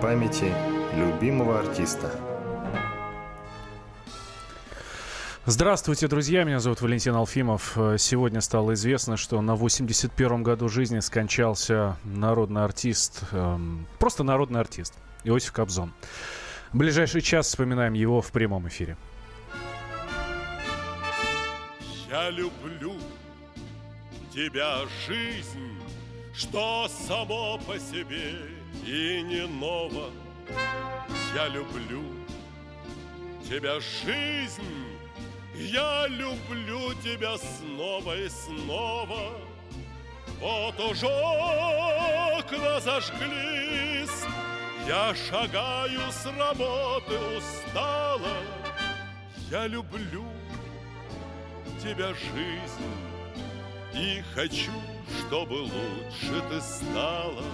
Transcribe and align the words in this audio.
памяти 0.00 0.52
любимого 0.94 1.58
артиста. 1.58 2.10
Здравствуйте, 5.44 6.08
друзья. 6.08 6.44
Меня 6.44 6.60
зовут 6.60 6.80
Валентин 6.82 7.14
Алфимов. 7.14 7.76
Сегодня 7.96 8.40
стало 8.40 8.74
известно, 8.74 9.16
что 9.16 9.40
на 9.40 9.52
81-м 9.52 10.42
году 10.42 10.68
жизни 10.68 11.00
скончался 11.00 11.96
народный 12.04 12.64
артист, 12.64 13.22
эм, 13.32 13.86
просто 13.98 14.22
народный 14.22 14.60
артист, 14.60 14.94
Иосиф 15.24 15.52
Кобзон. 15.52 15.92
В 16.72 16.76
ближайший 16.76 17.22
час 17.22 17.46
вспоминаем 17.46 17.94
его 17.94 18.20
в 18.20 18.30
прямом 18.30 18.68
эфире. 18.68 18.96
Я 22.10 22.30
люблю 22.30 22.94
тебя, 24.32 24.80
жизнь, 25.06 25.78
что 26.34 26.88
само 26.88 27.58
по 27.66 27.78
себе 27.78 28.57
и 28.88 29.22
не 29.22 29.46
ново. 29.46 30.10
Я 31.34 31.48
люблю 31.48 32.02
тебя, 33.46 33.78
жизнь, 33.80 34.62
я 35.54 36.06
люблю 36.08 36.94
тебя 37.02 37.36
снова 37.36 38.16
и 38.16 38.28
снова. 38.30 39.32
Вот 40.40 40.80
уже 40.80 41.06
окна 41.06 42.80
зажглись, 42.80 44.24
я 44.86 45.14
шагаю 45.14 46.10
с 46.10 46.24
работы 46.38 47.18
устала. 47.36 48.36
Я 49.50 49.66
люблю 49.66 50.24
тебя, 51.82 52.14
жизнь, 52.14 52.88
и 53.94 54.22
хочу, 54.34 54.72
чтобы 55.26 55.54
лучше 55.54 56.42
ты 56.48 56.60
стала. 56.60 57.44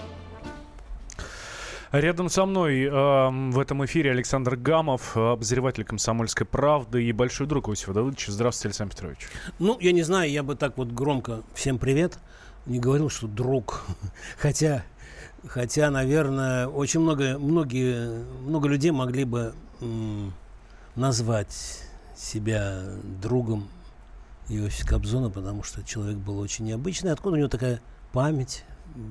Рядом 1.95 2.27
со 2.27 2.45
мной 2.45 2.83
э, 2.83 2.89
в 2.89 3.57
этом 3.57 3.85
эфире 3.85 4.11
Александр 4.11 4.57
Гамов, 4.57 5.15
обозреватель 5.15 5.85
«Комсомольской 5.85 6.45
правды» 6.45 7.01
и 7.01 7.13
большой 7.13 7.47
друг 7.47 7.69
Иосифа 7.69 7.93
Давыдовича. 7.93 8.33
Здравствуйте, 8.33 8.67
Александр 8.67 8.93
Петрович. 8.93 9.19
Ну, 9.59 9.77
я 9.79 9.93
не 9.93 10.03
знаю, 10.03 10.29
я 10.29 10.43
бы 10.43 10.55
так 10.55 10.77
вот 10.77 10.89
громко 10.89 11.43
«всем 11.53 11.79
привет» 11.79 12.19
не 12.65 12.79
говорил, 12.79 13.09
что 13.09 13.27
друг. 13.27 13.85
Хотя, 14.37 14.83
хотя 15.47 15.89
наверное, 15.89 16.67
очень 16.67 16.99
много, 16.99 17.39
многие, 17.39 18.25
много 18.41 18.67
людей 18.67 18.91
могли 18.91 19.23
бы 19.23 19.53
м, 19.79 20.33
назвать 20.97 21.81
себя 22.13 22.83
другом 23.21 23.69
Иосифа 24.49 24.85
Кобзона, 24.85 25.29
потому 25.29 25.63
что 25.63 25.81
человек 25.81 26.17
был 26.17 26.39
очень 26.39 26.65
необычный. 26.65 27.13
Откуда 27.13 27.37
у 27.37 27.39
него 27.39 27.47
такая 27.47 27.79
память? 28.11 28.65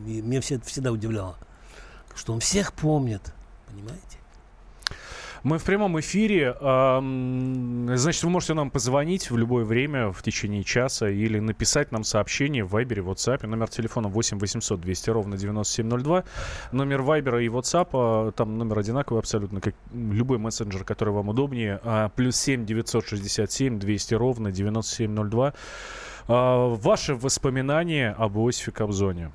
И 0.06 0.20
меня 0.20 0.42
все, 0.42 0.60
всегда 0.60 0.92
удивляло 0.92 1.38
что 2.14 2.32
он 2.32 2.40
всех 2.40 2.72
помнит, 2.72 3.32
понимаете? 3.66 4.18
Мы 5.44 5.58
в 5.58 5.64
прямом 5.64 6.00
эфире. 6.00 6.56
Значит, 6.58 8.22
вы 8.22 8.30
можете 8.30 8.54
нам 8.54 8.70
позвонить 8.70 9.30
в 9.30 9.36
любое 9.36 9.66
время 9.66 10.10
в 10.10 10.22
течение 10.22 10.64
часа 10.64 11.10
или 11.10 11.38
написать 11.38 11.92
нам 11.92 12.02
сообщение 12.02 12.64
в 12.64 12.70
Вайбере, 12.70 13.02
WhatsApp. 13.02 13.46
Номер 13.46 13.68
телефона 13.68 14.08
8 14.08 14.38
800 14.38 14.80
200 14.80 15.10
ровно 15.10 15.36
9702. 15.36 16.24
Номер 16.72 17.02
Вайбера 17.02 17.44
и 17.44 17.48
WhatsApp, 17.48 17.88
а, 17.92 18.32
там 18.32 18.56
номер 18.56 18.78
одинаковый 18.78 19.20
абсолютно, 19.20 19.60
как 19.60 19.74
любой 19.92 20.38
мессенджер, 20.38 20.82
который 20.82 21.12
вам 21.12 21.28
удобнее. 21.28 21.78
А, 21.84 22.08
плюс 22.08 22.36
7 22.36 22.64
967 22.64 23.78
200 23.78 24.14
ровно 24.14 24.50
9702. 24.50 25.52
А, 26.26 26.68
ваши 26.74 27.14
воспоминания 27.14 28.16
об 28.16 28.38
Иосифе 28.38 28.72
Кобзоне. 28.72 29.30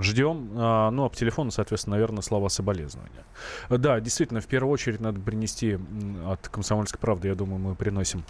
Ждем. 0.00 0.50
А, 0.56 0.90
ну, 0.90 1.04
а 1.04 1.08
по 1.08 1.16
телефону, 1.16 1.50
соответственно, 1.50 1.96
наверное, 1.96 2.22
слова 2.22 2.48
соболезнования. 2.48 3.24
Да, 3.70 4.00
действительно, 4.00 4.40
в 4.40 4.46
первую 4.46 4.72
очередь 4.72 5.00
надо 5.00 5.20
принести 5.20 5.78
от 6.26 6.48
«Комсомольской 6.48 6.98
правды», 6.98 7.28
я 7.28 7.34
думаю, 7.34 7.58
мы 7.58 7.74
приносим 7.74 8.24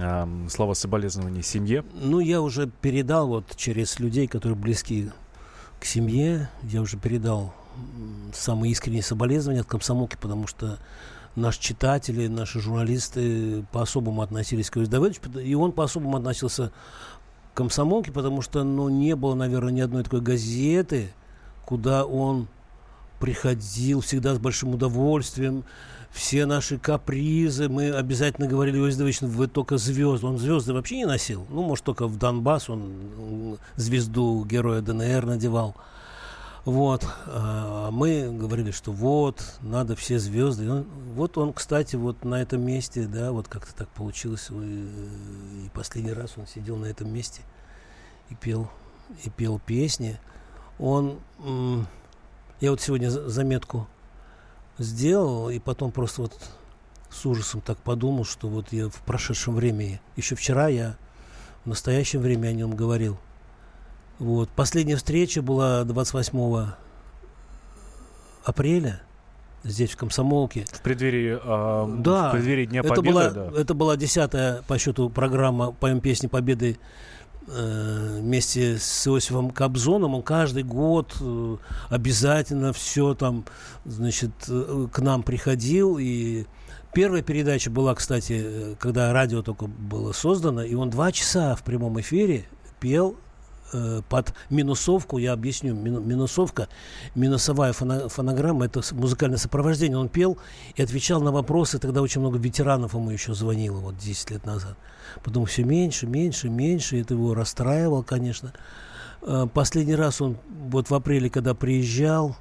а, 0.00 0.28
слова 0.48 0.74
соболезнования 0.74 1.42
семье. 1.42 1.84
Ну, 1.94 2.20
я 2.20 2.40
уже 2.40 2.68
передал 2.80 3.28
вот 3.28 3.56
через 3.56 3.98
людей, 4.00 4.26
которые 4.26 4.56
близки 4.56 5.10
к 5.80 5.84
семье, 5.84 6.48
я 6.64 6.82
уже 6.82 6.96
передал 6.96 7.54
самые 8.34 8.72
искренние 8.72 9.02
соболезнования 9.02 9.60
от 9.60 9.68
комсомолки, 9.68 10.16
потому 10.20 10.48
что 10.48 10.78
наши 11.36 11.60
читатели, 11.60 12.26
наши 12.26 12.60
журналисты 12.60 13.64
по-особому 13.72 14.22
относились 14.22 14.70
к 14.70 14.76
Иосифу 14.76 15.38
и 15.38 15.54
он 15.54 15.72
по-особому 15.72 16.16
относился 16.16 16.72
комсомолке, 17.58 18.12
потому 18.12 18.40
что 18.40 18.62
ну, 18.62 18.88
не 18.88 19.16
было, 19.16 19.34
наверное, 19.34 19.72
ни 19.72 19.80
одной 19.80 20.04
такой 20.04 20.20
газеты, 20.20 21.08
куда 21.64 22.04
он 22.04 22.46
приходил 23.18 24.00
всегда 24.00 24.36
с 24.36 24.38
большим 24.38 24.74
удовольствием. 24.74 25.64
Все 26.12 26.46
наши 26.46 26.78
капризы, 26.78 27.68
мы 27.68 27.90
обязательно 27.90 28.46
говорили, 28.46 28.78
Иосиф 28.78 28.98
Давидович, 28.98 29.22
вы 29.22 29.48
только 29.48 29.76
звезды. 29.76 30.24
Он 30.24 30.38
звезды 30.38 30.72
вообще 30.72 30.98
не 30.98 31.04
носил. 31.04 31.46
Ну, 31.50 31.64
может, 31.64 31.84
только 31.84 32.06
в 32.06 32.16
Донбасс 32.16 32.70
он 32.70 33.58
звезду 33.74 34.44
героя 34.44 34.80
ДНР 34.80 35.26
надевал. 35.26 35.74
Вот. 36.68 37.06
А 37.24 37.90
мы 37.90 38.30
говорили, 38.30 38.72
что 38.72 38.92
вот, 38.92 39.42
надо 39.62 39.96
все 39.96 40.18
звезды. 40.18 40.70
Он, 40.70 40.82
вот 41.14 41.38
он, 41.38 41.54
кстати, 41.54 41.96
вот 41.96 42.26
на 42.26 42.42
этом 42.42 42.60
месте, 42.60 43.06
да, 43.06 43.32
вот 43.32 43.48
как-то 43.48 43.74
так 43.74 43.88
получилось. 43.88 44.50
И, 44.50 45.64
и 45.64 45.70
последний 45.72 46.12
раз 46.12 46.34
он 46.36 46.46
сидел 46.46 46.76
на 46.76 46.84
этом 46.84 47.10
месте 47.10 47.40
и 48.28 48.34
пел, 48.34 48.68
и 49.24 49.30
пел 49.30 49.58
песни. 49.58 50.20
Он, 50.78 51.20
я 52.60 52.70
вот 52.70 52.82
сегодня 52.82 53.08
заметку 53.08 53.88
сделал, 54.76 55.48
и 55.48 55.58
потом 55.60 55.90
просто 55.90 56.20
вот 56.20 56.38
с 57.08 57.24
ужасом 57.24 57.62
так 57.62 57.78
подумал, 57.78 58.26
что 58.26 58.46
вот 58.46 58.74
я 58.74 58.90
в 58.90 59.00
прошедшем 59.06 59.54
времени, 59.54 60.02
еще 60.16 60.34
вчера 60.34 60.68
я 60.68 60.98
в 61.64 61.68
настоящем 61.70 62.20
времени 62.20 62.48
о 62.48 62.52
нем 62.52 62.76
говорил– 62.76 63.16
вот. 64.18 64.48
Последняя 64.50 64.96
встреча 64.96 65.42
была 65.42 65.84
28 65.84 66.72
апреля 68.44 69.02
здесь, 69.64 69.90
в 69.90 69.96
Комсомолке. 69.96 70.64
В 70.72 70.80
преддверии, 70.80 71.38
э, 71.42 71.96
да, 72.00 72.28
в 72.28 72.32
преддверии 72.32 72.66
Дня 72.66 72.80
это 72.80 72.94
Победы? 72.94 73.12
Была, 73.12 73.30
да. 73.30 73.50
Это 73.56 73.74
была 73.74 73.96
десятая 73.96 74.62
по 74.66 74.78
счету 74.78 75.10
программа 75.10 75.72
«Поем 75.72 76.00
песни 76.00 76.26
Победы» 76.26 76.78
э, 77.46 78.18
вместе 78.20 78.78
с 78.78 79.06
Иосифом 79.06 79.50
Кобзоном. 79.50 80.14
Он 80.14 80.22
каждый 80.22 80.62
год 80.62 81.16
э, 81.20 81.56
обязательно 81.90 82.72
все 82.72 83.14
там, 83.14 83.44
значит, 83.84 84.32
э, 84.48 84.86
к 84.92 84.98
нам 85.00 85.22
приходил. 85.22 85.98
И 85.98 86.46
первая 86.92 87.22
передача 87.22 87.70
была, 87.70 87.94
кстати, 87.94 88.40
э, 88.44 88.74
когда 88.78 89.12
радио 89.12 89.42
только 89.42 89.66
было 89.66 90.12
создано, 90.12 90.62
и 90.62 90.74
он 90.74 90.90
два 90.90 91.12
часа 91.12 91.54
в 91.54 91.62
прямом 91.62 92.00
эфире 92.00 92.46
пел 92.80 93.16
Э, 93.70 94.00
под 94.08 94.32
минусовку, 94.48 95.18
я 95.18 95.32
объясню, 95.34 95.74
минусовка, 95.74 96.68
минусовая 97.14 97.72
фонограмма, 97.74 98.64
это 98.64 98.80
музыкальное 98.92 99.36
сопровождение. 99.36 99.98
Он 99.98 100.08
пел 100.08 100.38
и 100.74 100.82
отвечал 100.82 101.20
на 101.20 101.32
вопросы, 101.32 101.78
тогда 101.78 102.00
очень 102.00 102.22
много 102.22 102.38
ветеранов 102.38 102.94
ему 102.94 103.10
еще 103.10 103.34
звонило, 103.34 103.78
вот 103.78 103.98
10 103.98 104.30
лет 104.30 104.46
назад. 104.46 104.76
Потом 105.22 105.44
все 105.44 105.64
меньше, 105.64 106.06
меньше, 106.06 106.48
меньше, 106.48 106.98
это 106.98 107.12
его 107.12 107.34
расстраивало, 107.34 108.02
конечно. 108.02 108.54
Э, 109.20 109.46
последний 109.52 109.96
раз 109.96 110.22
он 110.22 110.38
вот 110.48 110.88
в 110.88 110.94
апреле, 110.94 111.28
когда 111.28 111.52
приезжал, 111.52 112.36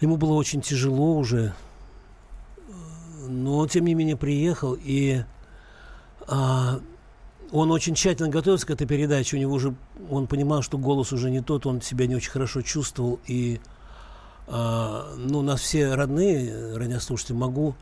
ему 0.00 0.16
было 0.16 0.32
очень 0.32 0.62
тяжело 0.62 1.16
уже, 1.16 1.54
но 3.28 3.58
он, 3.58 3.68
тем 3.68 3.84
не 3.84 3.94
менее, 3.94 4.16
приехал, 4.16 4.76
и 4.80 5.22
а, 6.26 6.80
он 7.52 7.70
очень 7.70 7.94
тщательно 7.94 8.28
готовился 8.28 8.66
к 8.66 8.70
этой 8.70 8.86
передаче. 8.86 9.36
У 9.36 9.40
него 9.40 9.54
уже, 9.54 9.74
он 10.10 10.26
понимал, 10.26 10.62
что 10.62 10.78
голос 10.78 11.12
уже 11.12 11.30
не 11.30 11.40
тот, 11.40 11.66
он 11.66 11.80
себя 11.80 12.06
не 12.06 12.16
очень 12.16 12.30
хорошо 12.30 12.62
чувствовал. 12.62 13.20
И, 13.26 13.60
э, 14.46 15.14
ну, 15.16 15.42
нас 15.42 15.60
все 15.60 15.94
родные, 15.94 16.76
радиослушатели, 16.76 17.36
могу, 17.36 17.74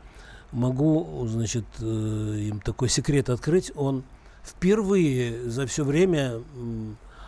могу, 0.51 1.25
значит, 1.27 1.65
э, 1.79 1.83
им 1.83 2.61
такой 2.61 2.89
секрет 2.89 3.29
открыть. 3.29 3.71
Он 3.75 4.03
впервые 4.43 5.49
за 5.49 5.67
все 5.67 5.83
время 5.83 6.39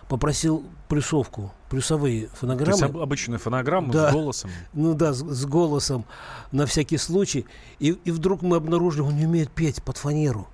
попросил 0.07 0.63
плюсовку, 0.88 1.53
плюсовые 1.69 2.30
фонограммы. 2.33 2.80
То 2.80 2.85
есть 2.85 2.95
обычную 2.95 3.39
фонограмму 3.39 3.94
да, 3.94 4.09
с 4.09 4.13
голосом? 4.13 4.50
Ну 4.74 4.94
да, 4.95 5.13
с, 5.13 5.19
с 5.19 5.45
голосом 5.45 6.06
на 6.51 6.65
всякий 6.65 6.97
случай. 6.97 7.45
И, 7.80 7.89
и 7.89 8.12
вдруг 8.12 8.42
мы 8.42 8.57
обнаружили, 8.57 9.01
он 9.01 9.18
не 9.18 9.25
умеет 9.25 9.51
петь 9.51 9.83
под 9.83 9.97
фанеру. 9.97 10.47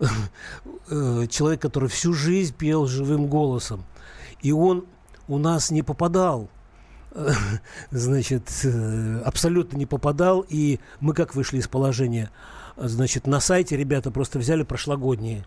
Э, 0.00 1.26
человек, 1.28 1.60
который 1.60 1.88
всю 1.88 2.12
жизнь 2.14 2.54
пел 2.54 2.86
живым 2.86 3.26
голосом. 3.26 3.84
И 4.42 4.50
он 4.52 4.86
у 5.28 5.38
нас 5.38 5.70
не 5.70 5.82
попадал 5.82 6.48
значит, 7.90 8.48
э, 8.64 9.22
абсолютно 9.24 9.76
не 9.76 9.86
попадал, 9.86 10.44
и 10.48 10.78
мы 11.00 11.12
как 11.14 11.34
вышли 11.34 11.58
из 11.58 11.68
положения? 11.68 12.30
Значит, 12.76 13.26
на 13.26 13.40
сайте 13.40 13.76
ребята 13.76 14.10
просто 14.10 14.38
взяли 14.38 14.62
прошлогодние 14.62 15.44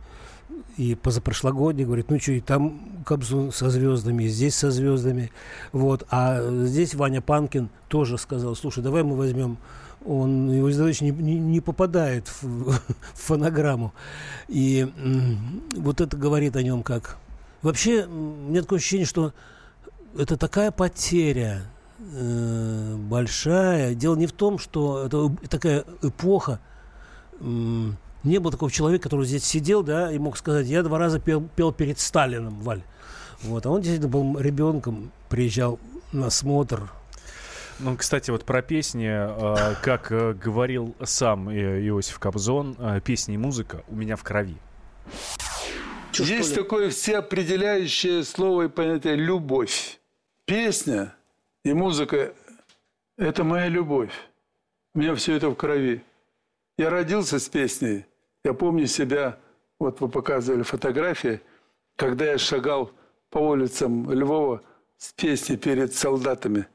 и 0.78 0.96
позапрошлогодний, 0.96 1.86
говорит, 1.86 2.10
ну 2.10 2.20
что, 2.20 2.34
и 2.34 2.42
там 2.42 3.04
Кобзон 3.06 3.52
со 3.52 3.70
звездами, 3.70 4.24
и 4.24 4.28
здесь 4.28 4.56
со 4.56 4.72
звездами. 4.72 5.32
Вот. 5.72 6.06
А 6.10 6.42
здесь 6.66 6.96
Ваня 6.96 7.22
Панкин 7.22 7.70
тоже 7.88 8.18
сказал, 8.18 8.56
слушай, 8.56 8.84
давай 8.84 9.04
мы 9.04 9.16
возьмем 9.16 9.58
он, 10.06 10.52
его 10.52 10.70
издавач 10.70 11.02
не, 11.02 11.12
не, 11.12 11.40
не 11.40 11.62
попадает 11.62 12.28
в, 12.42 12.72
в 12.72 12.80
фонограмму. 13.14 13.94
И 14.48 14.88
вот 15.76 16.02
это 16.02 16.18
говорит 16.18 16.56
о 16.56 16.64
нем 16.64 16.84
как... 16.84 17.18
Вообще, 17.62 18.06
у 18.06 18.50
меня 18.50 18.62
такое 18.62 18.80
ощущение, 18.80 19.06
что 19.06 19.34
это 20.18 20.36
такая 20.36 20.72
потеря 20.72 21.62
э, 22.00 22.96
большая. 22.98 23.96
Дело 23.96 24.16
не 24.16 24.28
в 24.28 24.34
том, 24.34 24.60
что 24.60 25.06
это 25.06 25.32
такая 25.48 25.86
эпоха, 26.02 26.60
не 27.40 28.40
было 28.40 28.52
такого 28.52 28.72
человека, 28.72 29.04
который 29.04 29.26
здесь 29.26 29.44
сидел, 29.44 29.84
да, 29.84 30.12
и 30.12 30.18
мог 30.18 30.38
сказать, 30.38 30.68
я 30.68 30.84
два 30.84 30.98
раза 30.98 31.20
пел, 31.20 31.42
пел 31.56 31.72
перед 31.72 32.00
Сталином, 32.00 32.60
Валь. 32.62 32.84
Вот, 33.42 33.66
а 33.66 33.70
он 33.70 33.82
действительно 33.82 34.10
был 34.10 34.40
ребенком, 34.40 35.12
приезжал 35.30 35.80
на 36.14 36.30
смотр. 36.30 36.90
Ну, 37.80 37.98
кстати, 37.98 38.32
вот 38.32 38.46
про 38.46 38.62
песни, 38.62 39.08
э, 39.10 39.76
как 39.82 40.12
э, 40.12 40.34
говорил 40.34 40.96
сам 41.04 41.50
э, 41.50 41.86
Иосиф 41.88 42.20
Кобзон, 42.20 42.76
э, 42.80 43.02
песни 43.02 43.36
и 43.36 43.38
музыка 43.38 43.84
у 43.88 43.96
меня 43.96 44.16
в 44.16 44.24
крови. 44.24 44.58
Чё, 46.12 46.24
Есть 46.24 46.56
такое 46.56 46.90
всеопределяющее 46.90 48.24
слово 48.24 48.64
и 48.64 48.68
понятие 48.70 49.16
«любовь». 49.16 50.00
Песня 50.46 51.16
и 51.64 51.74
музыка– 51.74 52.34
это 53.18 53.44
моя 53.44 53.68
любовь. 53.68 54.14
У 54.94 55.00
меня 55.00 55.16
все 55.16 55.36
это 55.36 55.50
в 55.50 55.56
крови. 55.56 56.04
Я 56.78 56.90
родился 56.90 57.40
с 57.40 57.50
песней– 57.50 58.06
я 58.46 58.54
помню 58.54 58.88
себя, 58.88 59.40
вот 59.80 60.02
вы 60.02 60.10
показывали 60.10 60.64
фотографии, 60.64 61.40
когда 61.96 62.26
я 62.26 62.38
шагал 62.38 62.92
по 63.30 63.38
улицам 63.38 64.12
Львова 64.12 64.62
с 64.98 65.14
песней 65.14 65.56
перед 65.56 65.94
солдатами. 65.94 66.68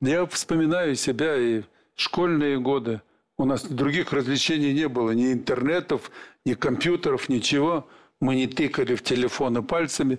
Я 0.00 0.24
вспоминаю 0.26 0.96
себя 0.96 1.36
и 1.36 1.62
школьные 1.94 2.58
годы. 2.58 3.02
У 3.36 3.44
нас 3.44 3.64
других 3.64 4.12
развлечений 4.12 4.72
не 4.72 4.88
было, 4.88 5.10
ни 5.10 5.32
интернетов, 5.32 6.10
ни 6.44 6.54
компьютеров, 6.54 7.28
ничего. 7.28 7.86
Мы 8.20 8.36
не 8.36 8.46
тыкали 8.46 8.94
в 8.94 9.02
телефоны 9.02 9.62
пальцами, 9.62 10.18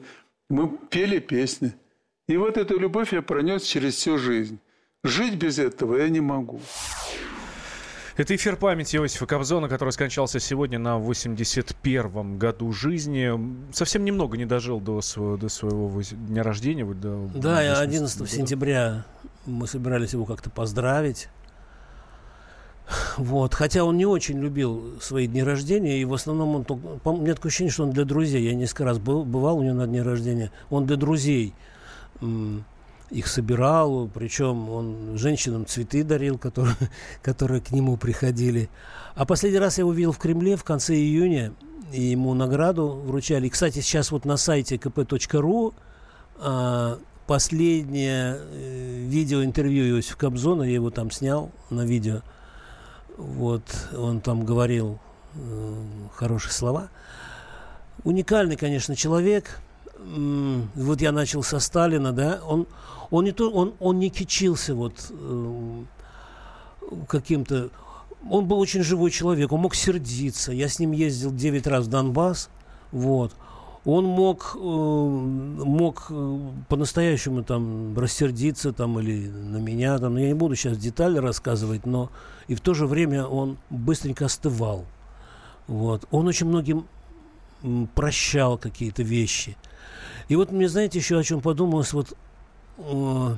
мы 0.49 0.77
пели 0.89 1.19
песни. 1.19 1.73
И 2.27 2.37
вот 2.37 2.57
эту 2.57 2.79
любовь 2.79 3.13
я 3.13 3.21
пронес 3.21 3.63
через 3.63 3.95
всю 3.95 4.17
жизнь. 4.17 4.59
Жить 5.03 5.35
без 5.35 5.57
этого 5.57 5.97
я 5.97 6.09
не 6.09 6.21
могу. 6.21 6.61
Это 8.17 8.35
эфир 8.35 8.57
памяти 8.57 8.97
Иосифа 8.97 9.25
Кобзона, 9.25 9.69
который 9.69 9.91
скончался 9.91 10.39
сегодня 10.39 10.79
на 10.79 10.97
81-м 10.97 12.37
году 12.37 12.71
жизни. 12.73 13.31
Совсем 13.73 14.03
немного 14.03 14.37
не 14.37 14.45
дожил 14.45 14.81
до 14.81 15.01
своего, 15.01 15.37
до 15.37 15.49
своего 15.49 16.01
дня 16.01 16.43
рождения. 16.43 16.85
До 16.85 17.29
да, 17.33 17.79
11 17.79 18.19
года. 18.19 18.29
сентября 18.29 19.05
мы 19.45 19.65
собирались 19.67 20.13
его 20.13 20.25
как-то 20.25 20.49
поздравить. 20.49 21.29
Вот. 23.15 23.53
Хотя 23.53 23.85
он 23.85 23.95
не 23.95 24.05
очень 24.05 24.39
любил 24.39 24.99
свои 25.01 25.27
дни 25.27 25.41
рождения, 25.43 26.01
и 26.01 26.05
в 26.05 26.13
основном 26.13 26.55
он... 26.55 26.65
У 27.05 27.17
меня 27.17 27.35
такое 27.35 27.49
ощущение, 27.49 27.71
что 27.71 27.83
он 27.83 27.91
для 27.91 28.03
друзей. 28.03 28.43
Я 28.43 28.53
несколько 28.53 28.83
раз 28.83 28.99
был, 28.99 29.23
бывал 29.23 29.59
у 29.59 29.63
него 29.63 29.75
на 29.75 29.87
дне 29.87 30.01
рождения. 30.01 30.51
Он 30.69 30.85
для 30.85 30.97
друзей 30.97 31.53
их 33.11 33.27
собирал, 33.27 34.09
причем 34.13 34.69
он 34.69 35.17
женщинам 35.17 35.65
цветы 35.65 36.03
дарил, 36.03 36.37
которые, 36.37 36.75
которые 37.21 37.61
к 37.61 37.71
нему 37.71 37.97
приходили. 37.97 38.69
А 39.15 39.25
последний 39.25 39.59
раз 39.59 39.77
я 39.77 39.81
его 39.81 39.91
видел 39.91 40.13
в 40.13 40.17
Кремле 40.17 40.55
в 40.55 40.63
конце 40.63 40.95
июня, 40.95 41.53
и 41.91 42.01
ему 42.01 42.33
награду 42.33 42.87
вручали. 43.05 43.49
Кстати, 43.49 43.79
сейчас 43.79 44.11
вот 44.11 44.23
на 44.25 44.37
сайте 44.37 44.77
kp.ru 44.77 45.73
а, 46.39 46.97
последнее 47.27 48.37
э, 48.39 49.05
видеоинтервью 49.07 49.89
Иосифа 49.89 50.17
Кобзона, 50.17 50.63
я 50.63 50.73
его 50.73 50.89
там 50.89 51.11
снял 51.11 51.51
на 51.69 51.85
видео, 51.85 52.21
вот, 53.17 53.63
он 53.95 54.21
там 54.21 54.45
говорил 54.45 54.99
э, 55.35 55.83
хорошие 56.15 56.53
слова. 56.53 56.89
Уникальный, 58.03 58.55
конечно, 58.55 58.95
человек. 58.95 59.59
Вот 60.75 61.01
я 61.01 61.11
начал 61.11 61.43
со 61.43 61.59
Сталина, 61.59 62.11
да, 62.11 62.41
он, 62.47 62.65
он 63.11 63.25
не, 63.25 63.31
то, 63.31 63.51
он, 63.51 63.73
он 63.79 63.99
не 63.99 64.09
кичился 64.09 64.73
вот 64.73 64.93
э, 65.09 65.83
каким-то... 67.07 67.69
Он 68.29 68.45
был 68.47 68.59
очень 68.59 68.83
живой 68.83 69.11
человек, 69.11 69.51
он 69.51 69.61
мог 69.61 69.75
сердиться. 69.75 70.51
Я 70.51 70.69
с 70.69 70.79
ним 70.79 70.91
ездил 70.91 71.31
9 71.31 71.67
раз 71.67 71.85
в 71.85 71.89
Донбасс, 71.89 72.49
вот. 72.91 73.33
Он 73.85 74.05
мог, 74.05 74.55
э, 74.55 74.59
мог 74.59 76.07
э, 76.09 76.39
по-настоящему 76.67 77.43
там 77.43 77.97
рассердиться 77.97 78.73
там 78.73 78.99
или 78.99 79.27
на 79.27 79.57
меня, 79.57 79.97
там, 79.99 80.17
я 80.17 80.27
не 80.27 80.33
буду 80.33 80.55
сейчас 80.55 80.77
детали 80.77 81.17
рассказывать, 81.17 81.85
но 81.85 82.09
и 82.47 82.55
в 82.55 82.61
то 82.61 82.73
же 82.73 82.87
время 82.87 83.25
он 83.25 83.57
быстренько 83.69 84.25
остывал. 84.25 84.85
Вот. 85.67 86.07
Он 86.11 86.27
очень 86.27 86.47
многим 86.47 86.85
прощал 87.95 88.57
какие-то 88.57 89.03
вещи. 89.03 89.57
И 90.31 90.35
вот 90.37 90.49
мне, 90.49 90.69
знаете, 90.69 90.97
еще 90.97 91.19
о 91.19 91.23
чем 91.23 91.41
подумалось, 91.41 91.91
вот 91.91 92.15
у 92.77 93.35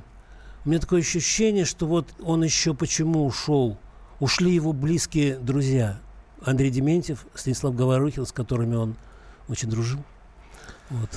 меня 0.63 0.80
такое 0.80 1.01
ощущение, 1.01 1.66
что 1.66 1.88
вот 1.88 2.07
он 2.22 2.44
еще 2.44 2.75
почему 2.75 3.25
ушел? 3.25 3.80
Ушли 4.19 4.54
его 4.54 4.74
близкие 4.74 5.40
друзья. 5.40 6.00
Андрей 6.45 6.69
Дементьев, 6.69 7.25
Станислав 7.34 7.75
Говорухин, 7.75 8.28
с 8.28 8.31
которыми 8.31 8.75
он 8.75 8.95
очень 9.50 9.72
дружил. 9.72 10.04
Вот. 10.92 11.10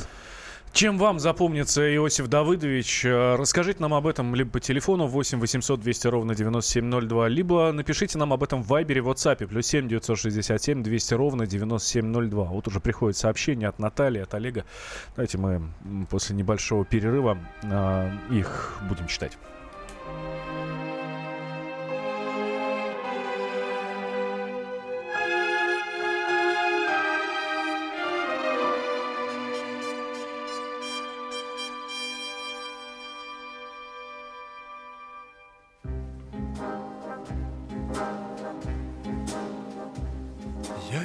Чем 0.76 0.98
вам 0.98 1.18
запомнится 1.18 1.80
Иосиф 1.96 2.28
Давыдович? 2.28 3.06
Э, 3.06 3.36
расскажите 3.36 3.80
нам 3.80 3.94
об 3.94 4.06
этом 4.06 4.34
либо 4.34 4.50
по 4.50 4.60
телефону 4.60 5.06
8 5.06 5.40
800 5.40 5.80
200 5.80 6.06
ровно 6.08 6.34
9702, 6.34 7.28
либо 7.28 7.72
напишите 7.72 8.18
нам 8.18 8.34
об 8.34 8.42
этом 8.42 8.62
в 8.62 8.66
Вайбере, 8.66 9.00
в 9.00 9.08
WhatsApp, 9.08 9.46
плюс 9.46 9.66
7 9.68 9.88
967 9.88 10.82
200 10.82 11.14
ровно 11.14 11.46
9702. 11.46 12.44
Вот 12.44 12.68
уже 12.68 12.80
приходит 12.80 13.16
сообщение 13.16 13.70
от 13.70 13.78
Натальи, 13.78 14.20
от 14.20 14.34
Олега. 14.34 14.66
Давайте 15.16 15.38
мы 15.38 15.62
после 16.10 16.36
небольшого 16.36 16.84
перерыва 16.84 17.38
э, 17.62 18.10
их 18.30 18.78
будем 18.86 19.06
читать. 19.06 19.38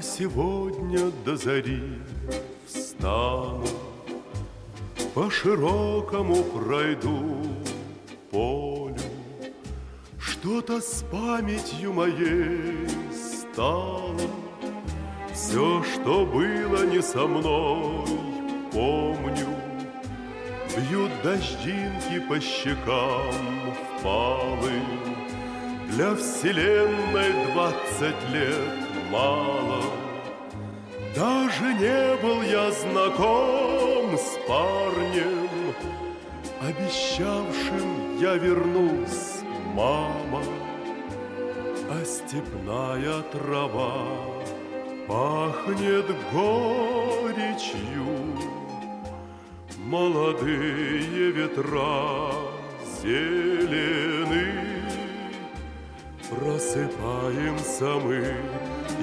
Сегодня 0.02 1.12
до 1.26 1.36
зари 1.36 2.00
встану, 2.66 3.66
По 5.14 5.30
широкому 5.30 6.44
пройду 6.44 7.38
полю, 8.32 8.96
Что-то 10.20 10.82
с 10.82 11.04
памятью 11.12 11.94
моей 11.94 12.88
стало, 13.12 14.18
Все, 15.34 15.84
что 15.84 16.26
было 16.26 16.86
не 16.86 17.02
со 17.02 17.28
мной, 17.28 18.06
помню, 18.72 19.48
Бьют 20.76 21.12
дождинки 21.24 22.20
по 22.28 22.40
щекам 22.40 23.34
впалым, 24.00 24.86
Для 25.90 26.16
вселенной 26.16 27.52
двадцать 27.52 28.30
лет 28.32 28.82
мало— 29.12 29.84
даже 31.22 31.74
не 31.76 32.16
был 32.24 32.42
я 32.42 32.72
знаком 32.72 34.18
с 34.18 34.40
парнем, 34.48 35.50
Обещавшим 36.68 38.18
я 38.20 38.36
вернусь, 38.38 39.44
мама. 39.76 40.42
А 41.92 42.04
степная 42.04 43.22
трава 43.34 44.04
пахнет 45.08 46.08
горечью, 46.34 48.18
Молодые 49.78 51.32
ветра 51.32 52.32
зелены, 53.04 54.46
Просыпаемся 56.30 57.92
мы 58.04 58.36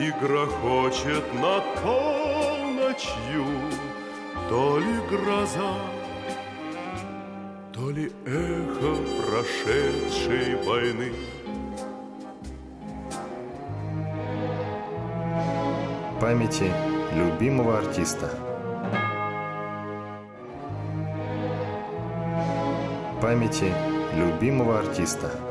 и 0.00 0.10
грохочет 0.20 1.24
над 1.34 1.64
полночью 1.82 3.46
То 4.48 4.78
ли 4.78 4.94
гроза, 5.10 5.74
то 7.72 7.90
ли 7.90 8.12
эхо 8.24 8.96
прошедшей 9.26 10.56
войны. 10.64 11.12
памяти 16.20 16.72
любимого 17.14 17.78
артиста. 17.78 18.28
Памяти 23.22 23.72
любимого 24.16 24.80
артиста. 24.80 25.47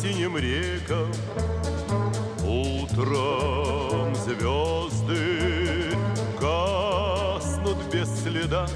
Синим 0.00 0.36
рекам. 0.36 1.12
Утром 2.44 4.14
звезды 4.14 5.92
гаснут 6.40 7.78
без 7.92 8.08
следа. 8.22 8.68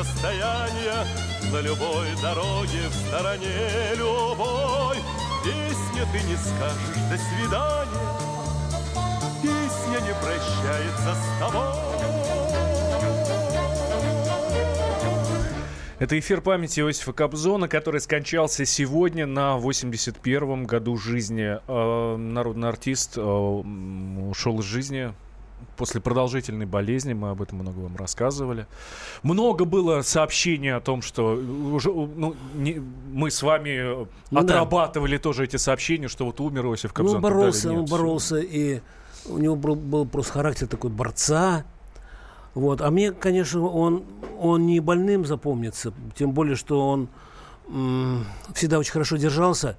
Через 0.00 0.14
расстояние, 0.14 1.06
на 1.52 1.60
любой 1.60 2.08
дороге 2.22 2.88
в 2.88 2.94
стороне 2.94 3.94
любой 3.96 4.96
Песня 5.44 6.06
ты 6.12 6.22
не 6.26 6.36
скажешь 6.36 6.96
«до 7.10 7.16
свидания», 7.16 8.10
Песня 9.42 10.00
не 10.06 10.14
прощается 10.20 11.14
с 11.14 11.40
тобой. 11.40 11.74
Это 15.98 16.18
эфир 16.18 16.40
памяти 16.40 16.80
Иосифа 16.80 17.12
Кобзона, 17.12 17.68
который 17.68 18.00
скончался 18.00 18.64
сегодня 18.64 19.26
на 19.26 19.58
81-м 19.58 20.64
году 20.64 20.96
жизни. 20.96 21.58
Э, 21.68 22.16
народный 22.16 22.68
артист 22.68 23.18
э, 23.18 23.20
ушел 23.20 24.60
из 24.60 24.64
жизни 24.64 25.12
после 25.76 26.00
продолжительной 26.00 26.66
болезни. 26.66 27.12
Мы 27.12 27.30
об 27.30 27.42
этом 27.42 27.58
много 27.58 27.78
вам 27.78 27.96
рассказывали. 27.96 28.66
Много 29.22 29.64
было 29.64 30.02
сообщений 30.02 30.72
о 30.74 30.80
том, 30.80 31.02
что 31.02 31.34
уже, 31.72 31.90
ну, 31.92 32.34
не- 32.54 32.82
мы 33.12 33.30
с 33.30 33.42
вами 33.42 34.04
Ну 34.04 34.06
да. 34.30 34.40
отрабатывали 34.40 35.18
тоже 35.18 35.44
эти 35.44 35.56
сообщения, 35.56 36.08
что 36.08 36.24
вот 36.26 36.40
умер 36.40 36.66
Иосиф 36.66 36.90
Ну, 36.90 36.94
Кобзон. 36.94 37.14
так 37.14 37.22
боролся, 37.22 37.62
далее. 37.68 37.80
он 37.80 37.86
боролся, 37.86 38.38
и 38.38 38.80
у 39.26 39.38
него 39.38 39.56
был, 39.56 39.74
был 39.74 40.06
просто 40.06 40.32
характер 40.32 40.66
такой 40.66 40.90
борца. 40.90 41.64
Вот. 42.54 42.80
А 42.80 42.90
мне, 42.90 43.12
конечно, 43.12 43.64
он, 43.66 44.02
он 44.38 44.66
не 44.66 44.80
больным 44.80 45.24
запомнится, 45.24 45.92
тем 46.16 46.32
более, 46.32 46.56
что 46.56 46.88
он 46.88 47.08
м, 47.68 48.24
всегда 48.54 48.78
очень 48.80 48.92
хорошо 48.92 49.16
держался. 49.16 49.76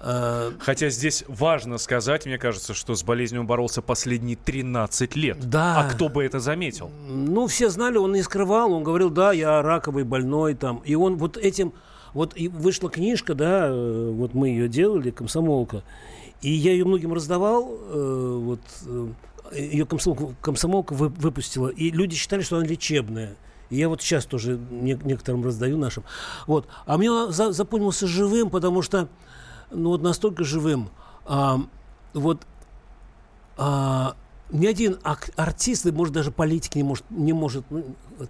Э, 0.00 0.52
Хотя 0.60 0.88
здесь 0.90 1.24
важно 1.28 1.78
сказать, 1.78 2.26
мне 2.26 2.38
кажется, 2.38 2.74
что 2.74 2.94
с 2.94 3.02
болезнью 3.02 3.40
он 3.42 3.46
боролся 3.46 3.82
последние 3.82 4.36
13 4.36 5.16
лет. 5.16 5.38
Да. 5.48 5.80
А 5.80 5.88
кто 5.90 6.08
бы 6.08 6.24
это 6.24 6.40
заметил? 6.40 6.90
Ну, 7.08 7.46
все 7.46 7.68
знали, 7.68 7.96
он 7.98 8.12
не 8.12 8.22
скрывал, 8.22 8.72
он 8.72 8.84
говорил, 8.84 9.10
да, 9.10 9.32
я 9.32 9.60
раковый 9.62 10.04
больной 10.04 10.54
там. 10.54 10.78
И 10.84 10.94
он 10.94 11.16
вот 11.16 11.36
этим, 11.36 11.72
вот 12.14 12.32
и 12.36 12.48
вышла 12.48 12.90
книжка, 12.90 13.34
да, 13.34 13.66
э, 13.68 14.10
вот 14.14 14.34
мы 14.34 14.48
ее 14.50 14.68
делали, 14.68 15.10
комсомолка, 15.10 15.82
и 16.42 16.50
я 16.50 16.72
ее 16.72 16.84
многим 16.84 17.12
раздавал, 17.12 17.68
э, 17.70 18.38
вот 18.44 18.60
ее 19.52 19.86
комсомолка, 19.86 20.34
комсомолка 20.42 20.92
вы- 20.92 21.08
выпустила, 21.08 21.68
и 21.68 21.90
люди 21.90 22.14
считали, 22.14 22.42
что 22.42 22.56
она 22.58 22.66
лечебная. 22.66 23.34
И 23.70 23.76
я 23.76 23.88
вот 23.88 24.00
сейчас 24.00 24.24
тоже 24.24 24.58
не- 24.70 24.98
некоторым 25.04 25.44
раздаю 25.44 25.76
нашим. 25.76 26.02
Вот. 26.46 26.66
А 26.86 26.96
мне 26.96 27.10
запомнился 27.30 28.06
живым, 28.06 28.48
потому 28.50 28.80
что, 28.82 29.08
ну 29.70 29.90
вот 29.90 30.02
настолько 30.02 30.44
живым, 30.44 30.90
а, 31.24 31.60
вот 32.14 32.46
а, 33.56 34.14
ни 34.50 34.66
один 34.66 34.98
артист, 35.36 35.86
и, 35.86 35.92
может, 35.92 36.14
даже 36.14 36.30
политик 36.30 36.74
не 36.74 36.82
может, 36.82 37.04
не 37.10 37.32
может 37.32 37.64
ну, 37.70 37.84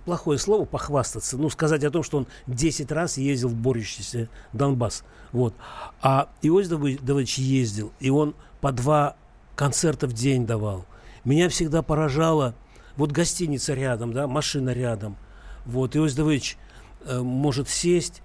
плохое 0.04 0.38
слово, 0.38 0.64
похвастаться, 0.64 1.36
ну, 1.36 1.48
сказать 1.50 1.84
о 1.84 1.90
том, 1.90 2.02
что 2.02 2.18
он 2.18 2.26
10 2.46 2.90
раз 2.90 3.18
ездил 3.18 3.48
в 3.48 3.54
борющийся 3.54 4.28
Донбасс. 4.52 5.04
Вот. 5.32 5.54
А 6.02 6.28
Иосиф 6.42 6.70
Давы- 6.72 6.98
Давыдович 7.00 7.38
ездил, 7.38 7.92
и 8.00 8.10
он 8.10 8.34
по 8.60 8.72
два 8.72 9.16
концерта 9.54 10.06
в 10.06 10.12
день 10.12 10.46
давал. 10.46 10.86
Меня 11.24 11.48
всегда 11.48 11.82
поражало, 11.82 12.54
вот 12.96 13.12
гостиница 13.12 13.74
рядом, 13.74 14.12
да, 14.12 14.26
машина 14.26 14.70
рядом. 14.70 15.16
Вот, 15.66 15.94
Иосиф 15.96 16.16
Давыдович 16.16 16.56
э, 17.04 17.20
может 17.20 17.68
сесть, 17.68 18.22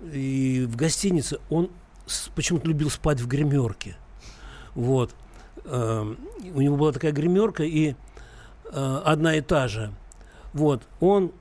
и 0.00 0.66
в 0.68 0.76
гостинице 0.76 1.38
он 1.50 1.70
почему-то 2.34 2.66
любил 2.66 2.90
спать 2.90 3.20
в 3.20 3.26
гримерке. 3.26 3.96
Вот. 4.74 5.14
Э, 5.64 6.14
у 6.54 6.60
него 6.60 6.76
была 6.76 6.92
такая 6.92 7.12
гримерка 7.12 7.64
и 7.64 7.94
э, 8.72 9.02
одна 9.04 9.34
и 9.34 9.40
та 9.40 9.68
же. 9.68 9.92
Вот. 10.52 10.82
Он 11.00 11.32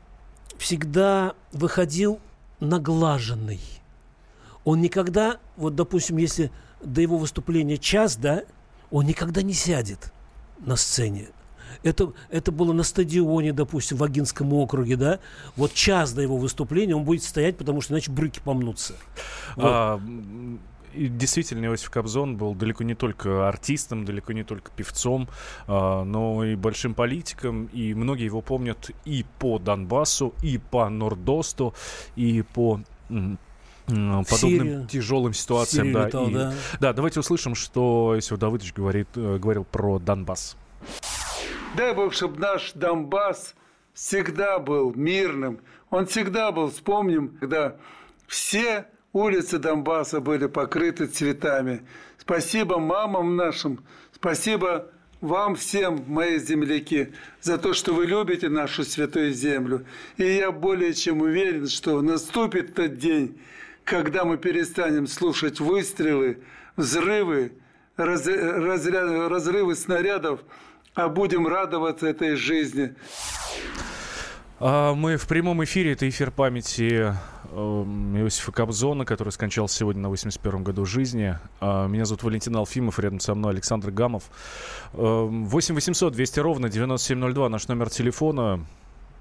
всегда 0.57 1.33
выходил 1.51 2.19
наглаженный. 2.59 3.59
Он 4.63 4.81
никогда, 4.81 5.37
вот, 5.55 5.75
допустим, 5.75 6.17
если 6.17 6.51
до 6.81 7.01
его 7.01 7.17
выступления 7.17 7.77
час, 7.77 8.17
да, 8.17 8.43
он 8.91 9.05
никогда 9.05 9.41
не 9.41 9.53
сядет 9.53 10.11
на 10.59 10.75
сцене. 10.75 11.29
Это, 11.83 12.13
это 12.29 12.51
было 12.51 12.73
на 12.73 12.83
стадионе, 12.83 13.53
допустим, 13.53 13.97
в 13.97 14.03
Агинском 14.03 14.53
округе, 14.53 14.95
да. 14.95 15.19
Вот 15.55 15.73
час 15.73 16.13
до 16.13 16.21
его 16.21 16.37
выступления 16.37 16.95
он 16.95 17.03
будет 17.03 17.23
стоять, 17.23 17.57
потому 17.57 17.81
что 17.81 17.93
иначе 17.93 18.11
брюки 18.11 18.39
помнутся. 18.43 18.95
Вот. 19.55 19.65
А, 19.65 20.01
и 20.93 21.07
действительно, 21.07 21.65
Иосиф 21.65 21.89
Кобзон 21.91 22.37
был 22.37 22.55
далеко 22.55 22.83
не 22.83 22.95
только 22.95 23.47
артистом, 23.47 24.03
далеко 24.05 24.33
не 24.33 24.43
только 24.43 24.71
певцом, 24.71 25.29
а, 25.67 26.03
но 26.03 26.43
и 26.43 26.55
большим 26.55 26.93
политиком. 26.95 27.65
И 27.67 27.93
многие 27.93 28.25
его 28.25 28.41
помнят 28.41 28.89
и 29.05 29.25
по 29.37 29.59
Донбассу, 29.59 30.33
и 30.41 30.57
по 30.57 30.89
Нордосту, 30.89 31.73
и 32.15 32.41
по 32.41 32.81
подобным 33.87 34.27
Сирию. 34.27 34.87
тяжелым 34.87 35.33
ситуациям. 35.33 35.93
Да, 35.93 36.07
летал, 36.07 36.27
и- 36.27 36.33
да. 36.33 36.53
да, 36.79 36.93
давайте 36.93 37.19
услышим, 37.19 37.55
что 37.55 38.13
Иосиф 38.15 38.37
Давыдович 38.37 38.73
говорит, 38.73 39.07
э, 39.15 39.37
говорил 39.37 39.63
про 39.63 39.97
Донбасс. 39.99 40.57
Дай 41.77 41.93
Бог, 41.93 42.11
чтобы 42.13 42.39
наш 42.39 42.71
Донбасс 42.73 43.53
всегда 43.93 44.57
был 44.57 44.95
мирным. 44.95 45.59
Он 45.91 46.07
всегда 46.07 46.51
был, 46.51 46.71
вспомним, 46.71 47.37
когда 47.39 47.75
все 48.25 48.87
улицы 49.13 49.59
Донбасса 49.59 50.19
были 50.19 50.47
покрыты 50.47 51.05
цветами. 51.05 51.85
Спасибо 52.17 52.79
мамам 52.79 53.35
нашим, 53.35 53.85
спасибо 54.11 54.89
вам 55.21 55.55
всем, 55.55 56.03
мои 56.07 56.39
земляки, 56.39 57.13
за 57.41 57.59
то, 57.59 57.75
что 57.75 57.93
вы 57.93 58.07
любите 58.07 58.49
нашу 58.49 58.83
святую 58.83 59.31
землю. 59.31 59.85
И 60.17 60.25
я 60.25 60.51
более 60.51 60.95
чем 60.95 61.21
уверен, 61.21 61.67
что 61.67 62.01
наступит 62.01 62.73
тот 62.73 62.97
день, 62.97 63.39
когда 63.83 64.25
мы 64.25 64.39
перестанем 64.39 65.05
слушать 65.05 65.59
выстрелы, 65.59 66.39
взрывы, 66.75 67.51
разрывы 67.97 69.75
снарядов, 69.75 70.41
а 70.97 71.09
будем 71.09 71.47
радоваться 71.47 72.07
этой 72.07 72.35
жизни. 72.35 72.95
А, 74.59 74.95
Мы 74.95 75.17
в 75.17 75.27
прямом 75.27 75.63
эфире. 75.63 75.93
Это 75.93 76.09
эфир 76.09 76.31
памяти 76.31 77.13
эм, 77.51 78.17
Иосифа 78.17 78.51
Кобзона, 78.51 79.05
который 79.05 79.29
скончался 79.29 79.77
сегодня 79.77 80.01
на 80.01 80.07
81-м 80.07 80.63
году 80.63 80.85
жизни. 80.85 81.37
А, 81.61 81.87
Меня 81.87 82.05
зовут 82.05 82.23
Валентин 82.23 82.55
Алфимов, 82.55 82.97
рядом 82.97 83.19
со 83.19 83.35
мной 83.35 83.51
Александр 83.53 83.91
Гамов. 83.91 84.23
Эм, 84.93 85.45
8 85.45 85.75
800 85.75 86.13
200 86.13 86.39
ровно 86.39 86.67
9702 86.67 87.49
наш 87.49 87.67
номер 87.67 87.91
телефона. 87.91 88.65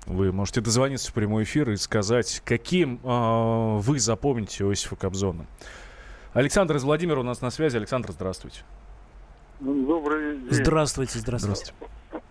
Вы 0.07 0.33
можете 0.33 0.63
дозвониться 0.63 1.11
в 1.11 1.15
прямой 1.15 1.43
эфир 1.43 1.71
и 1.71 1.77
сказать, 1.77 2.41
каким 2.45 3.01
а, 3.05 3.77
вы 3.77 3.99
запомните 3.99 4.65
Иосифа 4.65 4.97
Кобзона. 4.97 5.47
Александр 6.33 6.77
из 6.77 6.85
Владимира 6.85 7.21
у 7.21 7.23
нас 7.23 7.43
на 7.43 7.51
связи. 7.51 7.77
Александр, 7.77 8.13
здравствуйте. 8.13 8.63
Добрый 9.61 10.37
день. 10.39 10.49
Здравствуйте, 10.51 11.19
здравствуйте. 11.19 11.73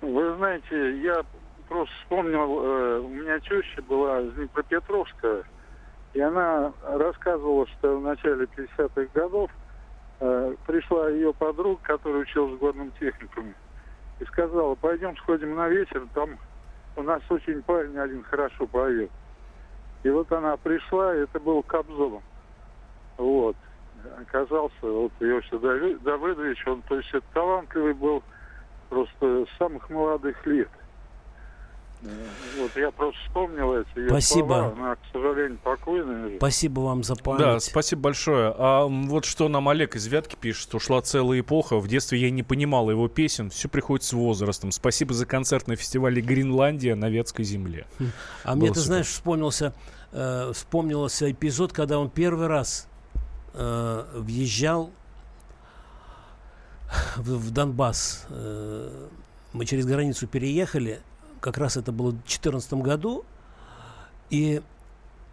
Вы 0.02 0.36
знаете, 0.36 1.02
я 1.02 1.24
просто 1.68 1.94
вспомнил, 2.02 2.64
э, 2.64 3.00
у 3.00 3.10
меня 3.10 3.40
теща 3.40 3.82
была 3.82 4.22
из 4.22 4.34
Днепропетровска, 4.34 5.44
и 6.14 6.20
она 6.20 6.72
рассказывала, 6.84 7.66
что 7.68 7.98
в 7.98 8.02
начале 8.02 8.46
50-х 8.46 9.08
годов 9.14 9.50
э, 10.20 10.56
пришла 10.68 11.10
ее 11.10 11.34
подруга, 11.34 11.80
которая 11.82 12.22
училась 12.22 12.54
в 12.54 12.60
горном 12.60 12.92
техникуме, 13.00 13.56
и 14.20 14.26
сказала, 14.26 14.76
пойдем 14.76 15.18
сходим 15.18 15.56
на 15.56 15.68
вечер, 15.68 16.08
там 16.14 16.38
у 16.96 17.02
нас 17.02 17.22
очень 17.30 17.64
парень 17.64 17.98
один 17.98 18.24
хорошо 18.24 18.68
поет. 18.68 19.10
И 20.04 20.10
вот 20.10 20.32
она 20.32 20.56
пришла, 20.58 21.16
и 21.16 21.22
это 21.22 21.40
был 21.40 21.64
Кобзон. 21.64 22.22
Вот. 23.18 23.56
Оказался, 24.22 24.74
вот 24.82 25.12
Иосиф 25.20 26.02
Давыдович, 26.02 26.68
он, 26.68 26.82
то 26.84 26.98
есть, 26.98 27.10
талантливый 27.34 27.94
был 27.94 28.24
просто 28.90 29.46
с 29.46 29.58
самых 29.58 29.90
молодых 29.90 30.46
лет. 30.46 30.70
Вот 32.58 32.72
я 32.76 32.92
просто 32.92 33.20
вспомнил 33.26 33.74
эти 33.74 33.98
ее 33.98 34.10
Спасибо. 34.10 34.48
слова. 34.48 34.74
Она, 34.78 34.96
к 34.96 35.00
сожалению, 35.12 35.58
покойная. 35.64 36.38
Спасибо 36.38 36.82
вам 36.82 37.04
за 37.04 37.16
память. 37.16 37.40
Да, 37.40 37.60
спасибо 37.60 38.04
большое. 38.04 38.54
А 38.58 38.86
вот 38.86 39.26
что 39.26 39.48
нам 39.48 39.68
Олег 39.70 39.96
из 39.96 40.06
Вятки 40.08 40.36
пишет. 40.36 40.74
Ушла 40.76 41.02
целая 41.02 41.40
эпоха. 41.40 41.78
В 41.78 41.88
детстве 41.88 42.20
я 42.20 42.30
не 42.30 42.44
понимала 42.44 42.92
его 42.92 43.08
песен. 43.08 43.50
Все 43.50 43.70
приходит 43.70 44.04
с 44.04 44.14
возрастом. 44.14 44.72
Спасибо 44.72 45.14
за 45.14 45.26
концерт 45.26 45.68
на 45.68 45.76
фестивале 45.76 46.22
«Гренландия» 46.22 46.96
на 46.96 47.10
Вятской 47.10 47.46
земле. 47.46 47.88
А 48.44 48.56
мне, 48.56 48.68
ты 48.68 48.76
супер. 48.76 48.86
знаешь, 48.88 49.08
вспомнился, 49.08 49.74
э, 50.12 50.52
вспомнился 50.54 51.32
эпизод, 51.32 51.74
когда 51.74 51.98
он 51.98 52.10
первый 52.10 52.48
раз 52.48 52.88
э, 53.56 54.06
въезжал 54.16 54.92
в, 57.16 57.38
в 57.38 57.52
Донбасс. 57.52 58.26
Э, 58.30 59.08
мы 59.54 59.66
через 59.66 59.86
границу 59.86 60.28
переехали, 60.28 61.02
как 61.40 61.58
раз 61.58 61.78
это 61.78 61.92
было 61.92 62.10
в 62.10 62.16
2014 62.16 62.74
году, 62.74 63.26
и 64.30 64.62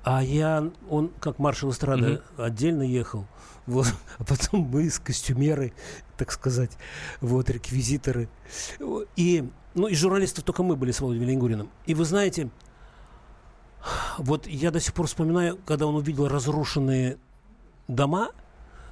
а 0.05 0.23
я, 0.23 0.69
он 0.91 1.12
как 1.21 1.38
маршал 1.38 1.71
эстрады 1.71 2.23
отдельно 2.37 2.83
ехал, 2.83 3.26
вот, 3.67 3.87
а 4.19 4.25
потом 4.25 4.61
мы 4.61 4.91
с 4.91 4.99
костюмеры, 4.99 5.73
так 6.17 6.33
сказать, 6.33 6.73
вот, 7.21 7.50
реквизиторы. 7.50 8.29
И, 9.17 9.49
ну, 9.75 9.87
и 9.87 9.95
журналистов 9.95 10.45
только 10.45 10.62
мы 10.62 10.76
были 10.76 10.91
с 10.91 11.00
Володей 11.00 11.21
Велингуриным. 11.21 11.71
И 11.87 11.95
вы 11.95 12.05
знаете, 12.05 12.50
вот 14.19 14.47
я 14.47 14.71
до 14.71 14.81
сих 14.81 14.93
пор 14.95 15.07
вспоминаю, 15.07 15.59
когда 15.64 15.87
он 15.87 15.95
увидел 15.95 16.29
разрушенные 16.29 17.19
дома, 17.95 18.31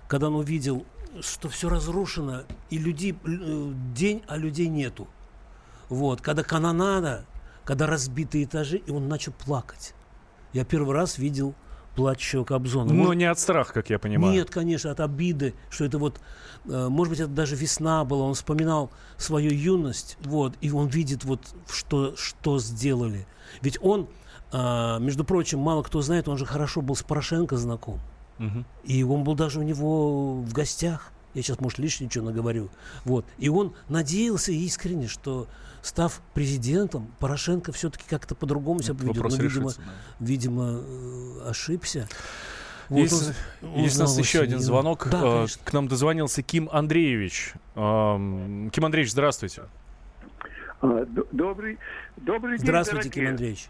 когда 0.09 0.29
он 0.29 0.37
увидел, 0.37 0.85
что 1.21 1.49
все 1.49 1.69
разрушено, 1.69 2.43
и 2.71 2.79
людей, 2.79 3.17
э, 3.25 3.73
день, 3.95 4.23
а 4.29 4.37
людей 4.37 4.69
нету. 4.69 5.09
Вот, 5.89 6.21
когда 6.21 6.43
канонада, 6.43 7.25
когда 7.65 7.87
разбитые 7.87 8.45
этажи, 8.45 8.79
и 8.79 8.91
он 8.91 9.09
начал 9.09 9.33
плакать. 9.33 9.95
Я 10.53 10.65
первый 10.65 10.95
раз 10.95 11.19
видел 11.19 11.55
плачущего 11.97 12.45
Кобзона. 12.45 12.93
Но 12.93 12.95
Может, 12.95 13.17
не 13.17 13.25
от 13.25 13.39
страха, 13.39 13.73
как 13.73 13.91
я 13.91 13.99
понимаю. 13.99 14.33
нет, 14.33 14.51
конечно, 14.51 14.91
от 14.91 15.01
обиды, 15.01 15.55
что 15.71 15.85
это 15.85 15.99
вот, 15.99 16.21
э, 16.67 16.89
может 16.89 17.11
быть, 17.11 17.21
это 17.21 17.31
даже 17.31 17.57
весна 17.57 18.05
была, 18.05 18.25
он 18.25 18.35
вспоминал 18.35 18.91
свою 19.17 19.51
юность, 19.51 20.17
вот, 20.23 20.55
и 20.61 20.71
он 20.71 20.89
видит 20.89 21.25
вот, 21.25 21.41
что, 21.69 22.15
что 22.17 22.59
сделали. 22.59 23.27
Ведь 23.61 23.79
он, 23.83 24.09
э, 24.53 24.99
между 25.01 25.25
прочим, 25.25 25.59
мало 25.59 25.83
кто 25.83 26.01
знает, 26.01 26.29
он 26.29 26.39
же 26.39 26.47
хорошо 26.47 26.81
был 26.81 26.95
с 26.95 27.03
Порошенко 27.03 27.57
знаком. 27.57 28.01
И 28.85 29.03
он 29.03 29.25
был 29.25 29.35
даже 29.35 29.59
у 29.59 29.63
него 29.63 30.35
в 30.41 30.53
гостях. 30.53 31.13
Я 31.35 31.43
сейчас, 31.43 31.61
может, 31.61 31.79
лишнее 31.79 32.11
что 32.11 32.23
наговорю. 32.23 32.71
Вот. 33.05 33.25
И 33.39 33.49
он 33.49 33.75
надеялся 33.89 34.51
искренне, 34.51 35.07
что, 35.07 35.47
став 35.83 36.21
президентом, 36.35 37.07
Порошенко 37.21 37.71
все-таки 37.73 38.05
как-то 38.09 38.35
по-другому 38.35 38.83
себя 38.83 38.95
поведет. 38.95 39.17
вопрос 39.19 39.37
Но, 39.39 39.43
видимо, 39.45 39.63
решится, 39.69 39.81
да. 39.81 39.93
видимо, 40.19 40.81
э, 40.83 41.49
ошибся. 41.51 42.09
Вот 42.89 42.99
Есть, 42.99 43.33
он- 43.63 43.75
есть 43.81 43.97
у 43.99 44.01
нас 44.01 44.19
еще 44.19 44.41
один 44.41 44.59
звонок. 44.59 45.07
Да, 45.09 45.19
Э, 45.19 45.23
конечно. 45.37 45.63
К 45.65 45.73
нам 45.73 45.87
дозвонился 45.87 46.43
Ким 46.43 46.69
Андреевич. 46.73 47.53
Эм, 47.77 48.69
Ким 48.73 48.85
Андреевич, 48.87 49.13
здравствуйте. 49.13 49.63
А, 50.81 51.05
Добрый, 51.31 51.79
добрый 52.17 52.57
день, 52.57 52.67
Здравствуйте, 52.67 53.05
дорогие. 53.09 53.23
Ким 53.25 53.31
Андреевич. 53.31 53.69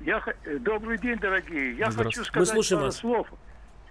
Я, 0.00 0.22
э, 0.46 0.58
добрый 0.58 0.96
день, 0.98 1.18
дорогие. 1.18 1.76
Я 1.76 1.90
хочу 1.90 2.20
Мы 2.20 2.24
сказать 2.24 2.48
слушаем 2.48 2.78
пару 2.80 2.86
вас. 2.88 2.96
слов 2.96 3.26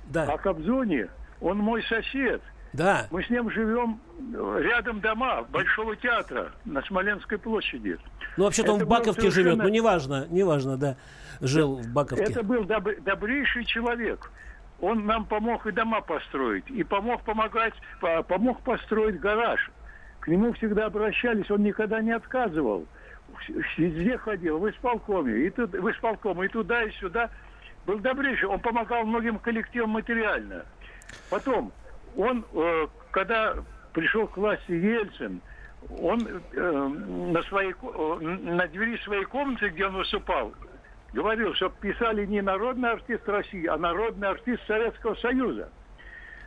Да, 0.05 0.23
о 0.25 0.37
Кобзоне. 0.37 1.07
Он 1.41 1.57
мой 1.57 1.83
сосед. 1.83 2.41
да. 2.73 3.07
Мы 3.11 3.23
с 3.23 3.29
ним 3.29 3.49
живем 3.51 3.99
э, 4.33 4.61
рядом 4.63 4.99
дома 5.01 5.43
Большого 5.49 5.95
театра 5.95 6.51
на 6.65 6.81
Смоленской 6.83 7.37
площади. 7.37 7.97
Ну, 8.37 8.45
вообще-то 8.45 8.73
он 8.73 8.83
в 8.83 8.87
Баковке 8.87 9.21
живет, 9.29 9.33
совершенно- 9.33 9.63
но 9.63 9.69
неважно, 9.69 10.27
неважно, 10.29 10.77
да. 10.77 10.95
Жил 11.41 11.75
в 11.77 11.87
Баковке. 11.93 12.23
Это 12.23 12.43
был 12.43 12.63
доб- 12.63 13.01
добрейший 13.03 13.65
человек. 13.65 14.31
Он 14.79 15.05
нам 15.05 15.25
помог 15.25 15.65
и 15.67 15.71
дома 15.71 16.01
построить, 16.01 16.69
и 16.69 16.83
помог 16.83 17.21
помогать, 17.23 17.73
по- 18.01 18.23
помог 18.23 18.61
построить 18.61 19.19
гараж. 19.19 19.71
К 20.21 20.27
нему 20.29 20.53
всегда 20.53 20.85
обращались, 20.87 21.49
он 21.51 21.63
никогда 21.63 22.01
не 22.01 22.11
отказывал. 22.11 22.85
Везде 23.77 24.17
ходил, 24.17 24.59
в 24.59 24.69
исполкоме, 24.69 25.45
и, 25.47 25.49
тут, 25.49 25.71
в 25.73 25.91
исполком, 25.91 26.43
и 26.43 26.47
туда, 26.47 26.83
и 26.83 26.91
сюда. 26.91 27.29
Был 27.85 27.99
добрейший, 27.99 28.47
он 28.47 28.59
помогал 28.59 29.03
многим 29.05 29.39
коллективам 29.39 29.91
материально. 29.91 30.65
Потом, 31.29 31.71
он, 32.15 32.45
э, 32.53 32.87
когда 33.11 33.55
пришел 33.91 34.27
к 34.27 34.37
власти 34.37 34.71
Ельцин, 34.71 35.41
он 36.01 36.27
э, 36.27 36.87
на, 37.31 37.43
своей, 37.43 37.73
э, 37.73 38.17
на 38.19 38.67
двери 38.67 38.97
своей 39.03 39.25
комнаты, 39.25 39.69
где 39.69 39.85
он 39.85 39.95
выступал, 39.95 40.53
говорил, 41.11 41.53
что 41.55 41.69
писали 41.69 42.25
не 42.25 42.41
народный 42.41 42.91
артист 42.91 43.27
России, 43.27 43.65
а 43.67 43.77
народный 43.77 44.29
артист 44.29 44.65
Советского 44.65 45.15
Союза. 45.15 45.69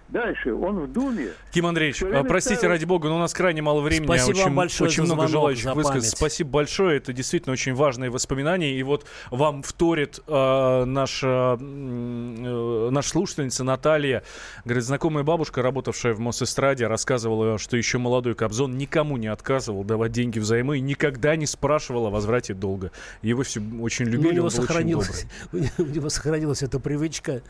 Дальше, 0.08 0.54
он 0.54 0.80
в 0.84 0.92
Думе. 0.92 1.28
Ким 1.52 1.66
Андреевич, 1.66 2.00
простите, 2.28 2.56
ставил- 2.56 2.74
ради 2.74 2.84
бога, 2.84 3.08
но 3.08 3.16
у 3.16 3.18
нас 3.18 3.34
крайне 3.34 3.60
мало 3.60 3.80
времени. 3.80 4.04
а 4.12 4.18
Спасибо 4.18 4.30
очень, 4.36 4.44
вам 4.44 4.54
большое 4.54 4.88
очень 4.88 5.06
за 5.06 5.14
много 5.14 5.28
желающих 5.28 5.74
память. 5.74 6.08
Спасибо 6.08 6.50
большое. 6.50 6.96
Это 6.98 7.12
действительно 7.12 7.52
очень 7.52 7.74
важные 7.74 8.10
воспоминания. 8.10 8.78
И 8.78 8.82
вот 8.84 9.04
вам 9.30 9.62
вторит 9.62 10.20
э, 10.26 10.84
наша, 10.84 11.58
э, 11.60 12.88
наша 12.90 13.08
слушательница 13.08 13.64
Наталья. 13.64 14.22
Говорит, 14.64 14.84
знакомая 14.84 15.24
бабушка, 15.24 15.60
работавшая 15.62 16.14
в 16.14 16.20
Мосэстраде, 16.20 16.86
рассказывала, 16.86 17.58
что 17.58 17.76
еще 17.76 17.98
молодой 17.98 18.34
Кобзон 18.34 18.78
никому 18.78 19.16
не 19.16 19.26
отказывал 19.26 19.82
давать 19.84 20.12
деньги 20.12 20.38
взаймы 20.38 20.78
и 20.78 20.80
никогда 20.80 21.34
не 21.36 21.46
спрашивал 21.46 22.06
о 22.06 22.10
возврате 22.10 22.54
долга. 22.54 22.92
Его 23.22 23.42
все 23.42 23.60
очень 23.80 24.06
Ну, 24.06 24.12
любили, 24.12 24.28
у 24.28 24.34
него 24.34 24.46
он 24.46 24.52
был 24.52 24.58
очень 24.58 24.66
сохранилась, 24.68 25.26
добрый. 25.52 25.70
у 25.78 25.82
него 25.84 26.08
сохранилась 26.10 26.62
эта 26.62 26.78
привычка. 26.78 27.42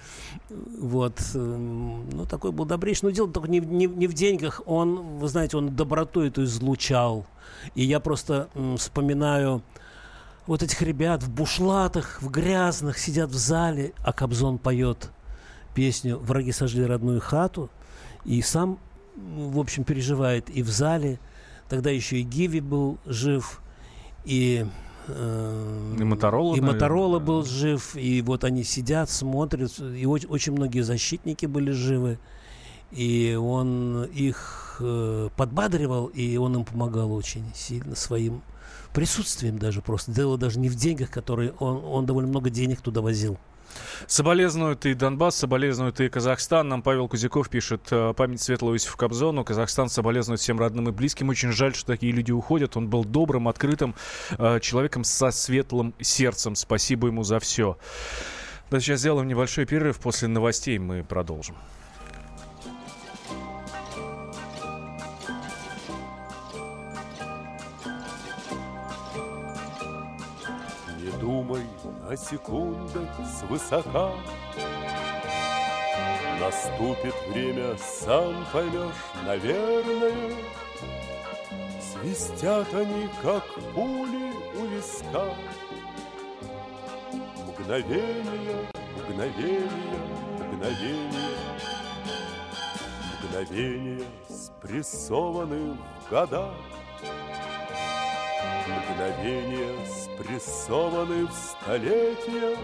Вот. 0.49 1.21
эм, 1.35 2.09
Ну, 2.11 2.25
такой 2.27 2.46
был 2.53 2.65
добрейший. 2.65 3.07
Но 3.09 3.11
дело 3.11 3.29
только 3.31 3.49
не, 3.49 3.61
в- 3.61 3.67
не, 3.67 3.87
не 3.87 4.07
в 4.07 4.15
деньгах. 4.15 4.61
Он, 4.67 5.19
вы 5.19 5.29
знаете, 5.29 5.57
он 5.57 5.75
доброту 5.75 6.21
эту 6.23 6.45
излучал. 6.45 7.27
И 7.75 7.85
я 7.85 8.01
просто 8.01 8.49
м, 8.55 8.77
вспоминаю 8.77 9.63
вот 10.47 10.63
этих 10.63 10.81
ребят 10.83 11.23
в 11.23 11.31
бушлатах, 11.31 12.23
в 12.23 12.31
грязных, 12.31 12.99
сидят 12.99 13.31
в 13.31 13.35
зале, 13.37 13.93
а 14.05 14.13
Кобзон 14.13 14.59
поет 14.59 15.11
песню 15.75 16.19
«Враги 16.19 16.53
сожгли 16.53 16.85
родную 16.85 17.21
хату». 17.21 17.69
И 18.25 18.43
сам, 18.43 18.79
в 19.17 19.59
общем, 19.59 19.85
переживает 19.85 20.49
и 20.51 20.63
в 20.63 20.69
зале. 20.69 21.19
Тогда 21.69 21.91
еще 21.91 22.19
и 22.19 22.23
Гиви 22.23 22.61
был 22.61 22.99
жив, 23.07 23.61
и... 24.25 24.65
э, 25.09 25.95
И 25.99 26.05
Моторола, 26.05 26.55
И 26.55 26.61
наверное, 26.61 26.75
Моторола 26.75 27.19
да. 27.19 27.25
был 27.27 27.45
жив, 27.45 27.97
и 27.97 28.23
вот 28.23 28.45
они 28.45 28.63
сидят, 28.63 29.11
смотрят, 29.11 29.79
и 29.81 30.07
очень, 30.07 30.29
очень 30.29 30.53
многие 30.53 30.83
защитники 30.83 31.47
были 31.47 31.73
живы, 31.73 32.19
и 32.93 33.35
он 33.35 34.05
их 34.05 34.77
э, 34.81 35.29
подбадривал, 35.37 36.07
и 36.07 36.37
он 36.37 36.57
им 36.57 36.65
помогал 36.65 37.13
очень 37.13 37.45
сильно 37.55 37.97
своим 37.97 38.43
присутствием 38.93 39.59
даже 39.59 39.83
просто. 39.83 40.13
Дело 40.13 40.39
даже 40.39 40.59
не 40.59 40.69
в 40.69 40.75
деньгах, 40.75 41.11
которые 41.11 41.53
он, 41.59 41.85
он 41.85 42.07
довольно 42.07 42.29
много 42.29 42.51
денег 42.51 42.81
туда 42.81 43.01
возил. 43.01 43.39
Соболезнуют 44.07 44.87
и 44.87 44.95
Донбасс, 44.95 45.37
соболезнуют 45.37 46.01
и 46.01 46.09
Казахстан. 46.09 46.69
Нам 46.69 46.83
Павел 46.83 47.09
Кузяков 47.09 47.49
пишет, 47.49 47.83
э, 47.91 48.15
память 48.17 48.41
светлого 48.41 48.75
Иосифа 48.75 48.97
Кобзону. 48.97 49.45
Казахстан 49.45 49.89
соболезнует 49.89 50.41
всем 50.41 50.59
родным 50.59 50.89
и 50.89 50.93
близким. 50.93 51.29
Очень 51.29 51.53
жаль, 51.53 51.75
что 51.75 51.87
такие 51.87 52.13
люди 52.13 52.33
уходят. 52.33 52.77
Он 52.77 52.89
был 52.89 53.05
добрым, 53.05 53.49
открытым 53.49 53.95
э, 54.39 54.61
человеком 54.61 55.05
со 55.05 55.31
светлым 55.31 55.95
сердцем. 56.01 56.55
Спасибо 56.55 57.09
ему 57.09 57.23
за 57.23 57.39
все. 57.41 57.77
Да, 58.71 58.81
сейчас 58.81 59.01
сделаем 59.01 59.29
небольшой 59.29 59.67
перерыв. 59.67 59.99
После 59.99 60.29
новостей 60.29 60.79
мы 60.79 61.05
продолжим. 61.05 61.57
Думай 71.21 71.63
о 72.09 72.17
секундах 72.17 73.09
свысока. 73.39 74.13
Наступит 76.41 77.15
время, 77.29 77.77
сам 77.79 78.47
поймешь, 78.53 78.95
наверное 79.25 80.35
Свистят 81.81 82.73
они, 82.75 83.09
как 83.23 83.45
пули 83.75 84.33
у 84.55 84.67
виска. 84.67 85.35
Мгновение, 87.49 88.67
мгновение, 89.09 89.71
мгновение 90.39 91.37
Мгновение 93.23 94.07
спрессованы 94.29 95.73
в 95.73 96.11
года 96.11 96.51
Мгновения 98.67 99.77
спрессованы 99.87 101.27
в 101.27 101.33
столетия 101.33 102.57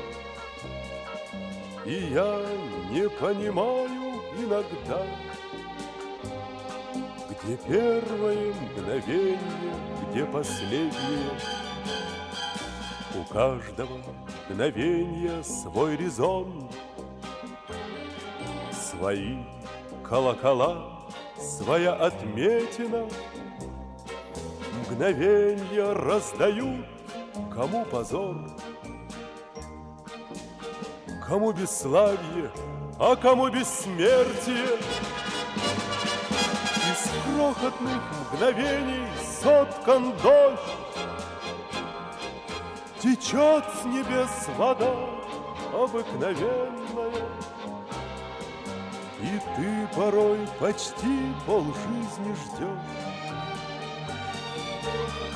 И 1.86 2.12
я 2.12 2.40
не 2.90 3.08
понимаю 3.08 4.20
иногда, 4.36 5.06
Где 7.30 7.56
первое 7.56 8.52
мгновение, 8.52 9.38
где 10.10 10.24
последнее. 10.24 11.30
У 13.14 13.32
каждого 13.32 13.98
мгновения 14.48 15.42
свой 15.44 15.96
резон, 15.96 16.68
Свои 18.72 19.36
колокола, 20.02 21.06
своя 21.38 21.94
отметина. 21.94 23.06
Мгновенья 24.92 25.94
раздают, 25.94 26.86
кому 27.54 27.82
позор, 27.86 28.36
Кому 31.26 31.52
бесславие, 31.52 32.50
а 33.00 33.16
кому 33.16 33.48
бессмертие. 33.48 34.78
Из 36.90 37.10
крохотных 37.24 38.02
мгновений 38.34 39.06
соткан 39.42 40.12
дождь, 40.22 40.60
Течет 43.00 43.64
с 43.80 43.84
небес 43.86 44.48
вода 44.58 44.94
обыкновенная, 45.72 47.28
И 49.22 49.40
ты 49.56 49.96
порой 49.96 50.46
почти 50.60 51.32
полжизни 51.46 52.34
ждешь, 52.34 53.11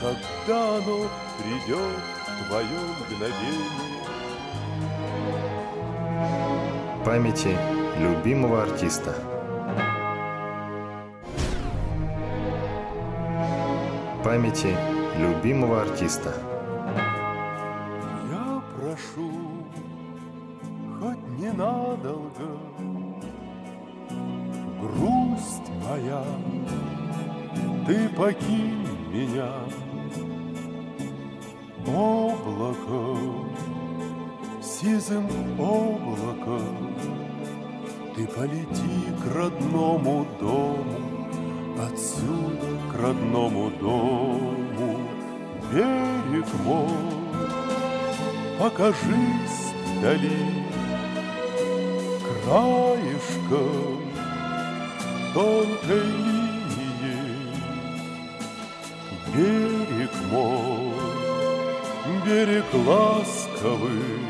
Когда 0.00 0.76
оно 0.76 1.08
придет, 1.38 2.00
твое 2.48 2.80
мгновение. 3.00 4.06
Памяти 7.04 7.56
любимого 7.98 8.62
артиста. 8.62 9.14
Памяти 14.22 14.76
любимого 15.18 15.82
артиста. 15.82 16.34
Я 18.30 18.62
прошу, 18.76 19.30
хоть 21.00 21.38
ненадолго, 21.38 22.58
Грусть 24.80 25.70
моя, 25.88 26.22
ты 27.86 28.08
покинь 28.10 28.85
меня, 29.16 29.50
Облако, 31.86 33.18
сизым 34.62 35.26
облаком, 35.58 36.94
Ты 38.14 38.26
полети 38.26 38.98
к 39.22 39.34
родному 39.34 40.26
дому, 40.40 41.28
Отсюда 41.78 42.78
к 42.92 43.00
родному 43.00 43.70
дому, 43.80 45.00
берег 45.72 46.46
мой 46.64 46.88
покажись 48.58 49.72
вдали 49.98 50.64
краешком 52.44 54.00
тонкой 55.34 56.35
Берег 59.36 60.10
мой, 60.30 60.94
берег 62.24 62.64
ласковый, 62.72 64.26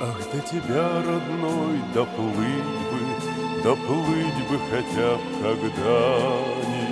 Ах, 0.00 0.18
до 0.32 0.40
тебя, 0.40 1.02
родной, 1.02 1.78
доплыть 1.92 2.64
бы, 2.90 3.62
доплыть 3.62 4.48
бы 4.48 4.58
хотя 4.70 5.16
б 5.16 5.20
когда-нибудь. 5.42 6.84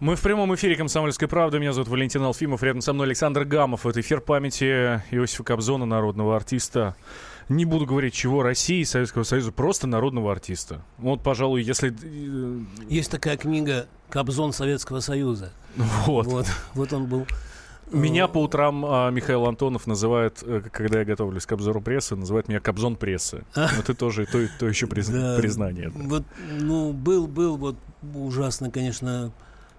Мы 0.00 0.16
в 0.16 0.20
прямом 0.20 0.54
эфире 0.54 0.76
«Комсомольской 0.76 1.28
правды». 1.28 1.58
Меня 1.58 1.72
зовут 1.72 1.88
Валентин 1.88 2.22
Алфимов. 2.22 2.62
Рядом 2.62 2.80
со 2.80 2.92
мной 2.92 3.06
Александр 3.06 3.44
Гамов. 3.44 3.86
Это 3.86 4.00
эфир 4.00 4.20
памяти 4.20 5.02
Иосифа 5.10 5.44
Кобзона, 5.44 5.86
народного 5.86 6.36
артиста. 6.36 6.96
Не 7.48 7.64
буду 7.64 7.86
говорить, 7.86 8.12
чего 8.14 8.42
России, 8.42 8.82
Советского 8.82 9.22
Союза, 9.22 9.52
просто 9.52 9.86
народного 9.86 10.30
артиста. 10.32 10.82
Вот, 10.98 11.22
пожалуй, 11.22 11.62
если... 11.62 11.94
э, 12.02 12.60
Есть 12.90 13.10
такая 13.10 13.36
книга 13.38 13.86
«Кобзон 14.10 14.52
Советского 14.52 15.00
Союза». 15.00 15.50
Вот. 16.06 16.26
Вот, 16.26 16.46
вот 16.74 16.92
он 16.92 17.06
был. 17.06 17.26
Меня 17.90 18.28
по 18.28 18.42
утрам 18.42 18.84
а, 18.84 19.10
Михаил 19.10 19.46
Антонов 19.46 19.86
называет, 19.86 20.42
э, 20.42 20.60
когда 20.70 20.98
я 20.98 21.04
готовлюсь 21.06 21.46
к 21.46 21.52
обзору 21.52 21.80
прессы, 21.80 22.16
называет 22.16 22.48
меня 22.48 22.60
Кобзон 22.60 22.96
прессы. 22.96 23.44
Но 23.56 23.82
ты 23.86 23.94
тоже 23.94 24.26
то, 24.26 24.46
то 24.58 24.68
еще 24.68 24.86
приз- 24.86 25.10
Да, 25.10 25.38
признание. 25.40 25.90
да. 25.94 25.98
Вот, 26.04 26.24
ну, 26.58 26.92
был, 26.92 27.26
был 27.26 27.56
вот 27.56 27.76
ужасно, 28.14 28.70
конечно, 28.70 29.32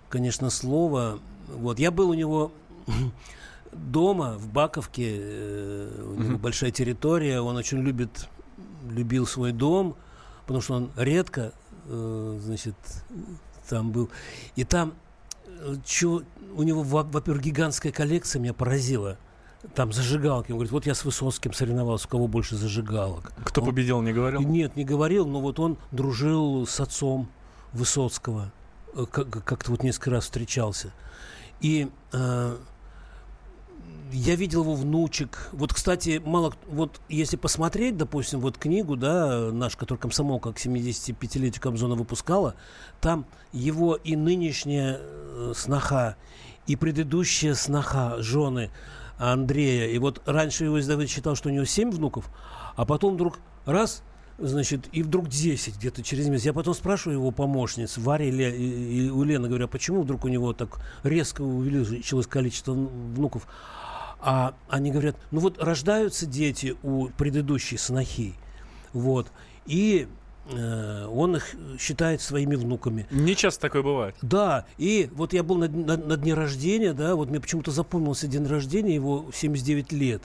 конечно, 0.09 0.49
слово. 0.49 1.19
Вот, 1.49 1.77
я 1.77 1.91
был 1.91 2.09
у 2.09 2.13
него 2.15 2.51
дома 3.71 4.37
в 4.37 4.47
Баковке, 4.47 5.17
э, 5.19 6.03
у 6.05 6.13
него 6.19 6.31
Мгм. 6.33 6.37
большая 6.37 6.71
территория, 6.71 7.41
он 7.41 7.55
очень 7.57 7.79
любит, 7.79 8.27
любил 8.89 9.25
свой 9.25 9.51
дом, 9.51 9.95
потому 10.41 10.61
что 10.61 10.75
он 10.75 10.91
редко, 10.95 11.53
э, 11.85 12.39
значит, 12.43 12.75
там 13.67 13.91
был. 13.91 14.09
И 14.55 14.63
там, 14.63 14.93
э, 15.47 15.75
чё, 15.85 16.23
у 16.55 16.63
него, 16.63 16.83
во- 16.83 17.03
во-первых, 17.03 17.43
гигантская 17.43 17.91
коллекция 17.91 18.39
меня 18.41 18.53
поразила. 18.53 19.17
Там 19.75 19.91
зажигалки. 19.91 20.51
Он 20.51 20.57
говорит, 20.57 20.71
вот 20.71 20.85
я 20.85 20.95
с 20.95 21.03
Высоцким 21.03 21.51
соревновался, 21.53 22.07
у 22.07 22.09
кого 22.11 22.27
больше 22.29 22.55
зажигалок. 22.55 23.33
Кто 23.43 23.59
Он- 23.61 23.67
победил, 23.67 24.01
не 24.01 24.13
говорил? 24.13 24.39
нет, 24.41 24.75
не 24.77 24.85
говорил, 24.85 25.27
но 25.27 25.41
вот 25.41 25.59
он 25.59 25.77
дружил 25.91 26.65
с 26.65 26.79
отцом 26.79 27.27
Высоцкого. 27.73 28.51
Э, 28.95 29.05
как- 29.11 29.43
Как-то 29.43 29.71
вот 29.71 29.83
несколько 29.83 30.11
раз 30.11 30.23
встречался. 30.23 30.91
И 31.61 31.89
э, 32.13 32.57
я 34.11 34.35
видел 34.35 34.61
его 34.63 34.75
внучек. 34.75 35.49
Вот, 35.51 35.73
кстати, 35.73 36.21
мало... 36.23 36.53
Вот 36.67 37.01
если 37.09 37.37
посмотреть, 37.37 37.97
допустим, 37.97 38.39
вот 38.39 38.57
книгу, 38.57 38.95
да, 38.95 39.51
наш, 39.51 39.75
который 39.75 39.99
комсомолка 39.99 40.51
к 40.53 40.57
75-летию 40.57 41.61
Кобзона 41.61 41.95
выпускала, 41.95 42.55
там 43.01 43.25
его 43.51 43.95
и 43.95 44.15
нынешняя 44.15 44.97
э, 44.99 45.53
сноха, 45.55 46.15
и 46.67 46.75
предыдущая 46.75 47.53
сноха 47.55 48.15
жены 48.21 48.71
Андрея. 49.17 49.87
И 49.89 49.97
вот 49.97 50.21
раньше 50.25 50.65
его 50.65 50.79
издатель 50.79 51.07
считал, 51.07 51.35
что 51.35 51.49
у 51.49 51.51
него 51.51 51.65
7 51.65 51.91
внуков, 51.91 52.29
а 52.75 52.85
потом 52.85 53.15
вдруг 53.15 53.39
раз, 53.65 54.03
значит, 54.37 54.87
и 54.91 55.03
вдруг 55.03 55.27
10 55.27 55.77
где-то 55.77 56.01
через 56.03 56.27
месяц. 56.29 56.45
Я 56.45 56.53
потом 56.53 56.73
спрашиваю 56.73 57.17
его 57.19 57.31
помощниц, 57.31 57.97
Варя 57.97 58.25
и, 58.25 58.31
Ле- 58.31 58.55
и- 58.57 59.07
и 59.07 59.09
у 59.09 59.23
Лены, 59.23 59.47
говорю, 59.47 59.65
а 59.65 59.67
почему 59.67 60.03
вдруг 60.03 60.25
у 60.25 60.27
него 60.29 60.53
так 60.53 60.79
резко 61.03 61.41
увеличилось 61.41 62.27
количество 62.27 62.73
внуков? 62.73 63.47
А 64.21 64.53
они 64.67 64.91
говорят, 64.91 65.15
ну 65.31 65.39
вот 65.39 65.61
рождаются 65.61 66.25
дети 66.25 66.75
у 66.83 67.07
предыдущей 67.07 67.77
снохи, 67.77 68.33
вот, 68.91 69.31
и 69.65 70.07
э, 70.51 71.05
он 71.07 71.37
их 71.37 71.55
считает 71.79 72.19
своими 72.21 72.55
внуками. 72.55 73.07
Не 73.11 73.33
часто 73.35 73.61
такое 73.61 73.81
бывает. 73.81 74.15
Да, 74.21 74.65
и 74.77 75.09
вот 75.13 75.31
я 75.31 75.41
был 75.41 75.55
на, 75.57 75.69
на- 75.69 75.95
на 75.95 76.17
дне 76.17 76.33
рождения, 76.33 76.91
да, 76.93 77.15
вот 77.15 77.29
мне 77.29 77.39
почему-то 77.39 77.71
запомнился 77.71 78.27
день 78.27 78.45
рождения, 78.45 78.93
его 78.93 79.27
79 79.33 79.91
лет. 79.93 80.23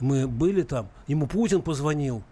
Мы 0.00 0.26
были 0.28 0.62
там, 0.62 0.88
ему 1.06 1.26
Путин 1.26 1.62
позвонил, 1.62 2.22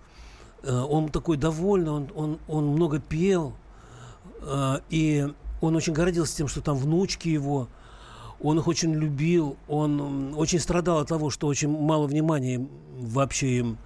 э, 0.63 0.71
он 0.77 1.09
такой 1.09 1.39
довольный, 1.39 1.91
он, 1.91 2.09
он, 2.15 2.39
он 2.49 2.67
много 2.67 2.99
пел, 3.01 3.55
э, 4.43 4.81
и 4.91 5.27
он 5.63 5.75
очень 5.77 5.95
гордился 5.95 6.37
тем, 6.37 6.49
что 6.49 6.61
там 6.61 6.77
внучки 6.77 7.29
его, 7.29 7.69
он 8.43 8.59
их 8.59 8.67
очень 8.69 8.93
любил, 8.95 9.57
он 9.69 10.35
очень 10.37 10.59
страдал 10.59 10.99
от 10.99 11.09
того, 11.09 11.31
что 11.31 11.47
очень 11.47 11.69
мало 11.69 12.07
внимания 12.07 12.55
им 12.55 12.69
вообще 12.99 13.59
им 13.59 13.79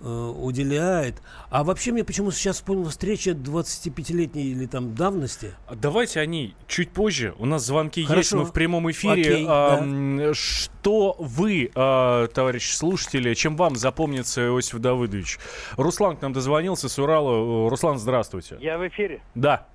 э, 0.00 0.32
уделяет. 0.36 1.22
А 1.50 1.64
вообще 1.64 1.92
мне 1.92 2.04
почему-то 2.04 2.36
сейчас 2.36 2.56
вспомнила 2.56 2.90
встреча 2.90 3.30
25-летней 3.30 4.44
или 4.44 4.66
там 4.66 4.94
давности. 4.94 5.54
А 5.66 5.74
Давайте 5.74 6.20
они 6.20 6.54
чуть 6.66 6.90
позже. 6.90 7.34
У 7.38 7.46
нас 7.46 7.64
звонки 7.64 8.00
есть, 8.00 8.10
Хорошо. 8.10 8.38
мы 8.38 8.44
в 8.44 8.52
прямом 8.52 8.90
эфире. 8.90 9.22
Окей, 9.22 9.46
А, 9.48 9.80
да. 9.80 10.34
Что 10.34 11.16
вы, 11.18 11.70
а, 11.74 12.26
товарищи 12.28 12.74
слушатели, 12.74 13.32
чем 13.34 13.56
вам 13.56 13.76
запомнится 13.76 14.46
Иосиф 14.46 14.78
Давыдович? 14.80 15.38
Руслан 15.76 16.16
к 16.16 16.22
нам 16.22 16.32
дозвонился 16.32 16.88
с 16.88 16.98
Урала. 16.98 17.70
Руслан, 17.70 17.98
здравствуйте. 17.98 18.58
Я 18.60 18.76
в 18.78 18.86
эфире. 18.86 19.22
Да. 19.34 19.66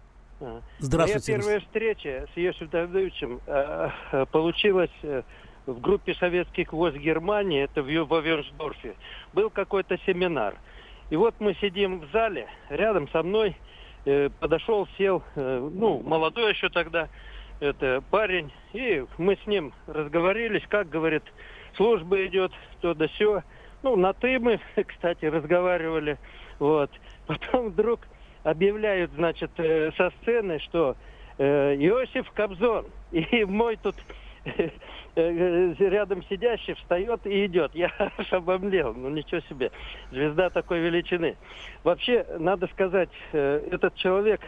Здравствуйте. 0.79 1.31
Моя 1.33 1.41
первая 1.41 1.59
встреча 1.59 2.27
с 2.33 2.37
Иосифом 2.37 2.69
Давыдовичем 2.69 3.41
э, 3.45 3.89
э, 4.11 4.25
получилась 4.31 4.91
э, 5.03 5.23
в 5.65 5.81
группе 5.81 6.13
советских 6.15 6.71
ВОЗ 6.71 6.93
Германии, 6.95 7.63
это 7.63 7.83
в 7.83 7.87
Вернсдорфе. 7.87 8.95
Был 9.33 9.49
какой-то 9.49 9.97
семинар. 10.05 10.55
И 11.09 11.15
вот 11.15 11.35
мы 11.39 11.55
сидим 11.55 11.99
в 11.99 12.11
зале, 12.11 12.47
рядом 12.69 13.09
со 13.09 13.23
мной 13.23 13.55
подошел, 14.39 14.87
сел, 14.97 15.21
ну, 15.35 16.01
молодой 16.03 16.53
еще 16.53 16.69
тогда, 16.69 17.09
это 17.59 18.01
парень, 18.09 18.51
и 18.71 19.05
мы 19.17 19.37
с 19.43 19.45
ним 19.45 19.73
разговорились, 19.87 20.63
как, 20.69 20.89
говорит, 20.89 21.23
служба 21.75 22.25
идет, 22.25 22.51
то 22.81 22.93
да 22.93 23.07
все. 23.09 23.43
Ну, 23.83 23.95
на 23.97 24.13
ты 24.13 24.39
мы, 24.39 24.59
кстати, 24.87 25.25
разговаривали. 25.25 26.17
Вот. 26.59 26.91
Потом 27.27 27.69
вдруг 27.69 27.99
объявляют, 28.43 29.11
значит, 29.13 29.51
э, 29.57 29.91
со 29.97 30.11
сцены, 30.21 30.59
что 30.59 30.95
э, 31.37 31.75
Иосиф 31.75 32.29
Кобзон. 32.31 32.85
И 33.11 33.43
мой 33.45 33.77
тут 33.77 33.95
э, 35.15 35.73
рядом 35.79 36.23
сидящий 36.23 36.75
встает 36.75 37.25
и 37.25 37.45
идет. 37.45 37.73
Я 37.73 37.91
аж 37.97 38.33
обомлел. 38.33 38.93
Ну, 38.93 39.09
ничего 39.09 39.41
себе. 39.41 39.71
Звезда 40.11 40.49
такой 40.49 40.79
величины. 40.79 41.35
Вообще, 41.83 42.25
надо 42.39 42.67
сказать, 42.67 43.09
этот 43.31 43.95
человек 43.95 44.41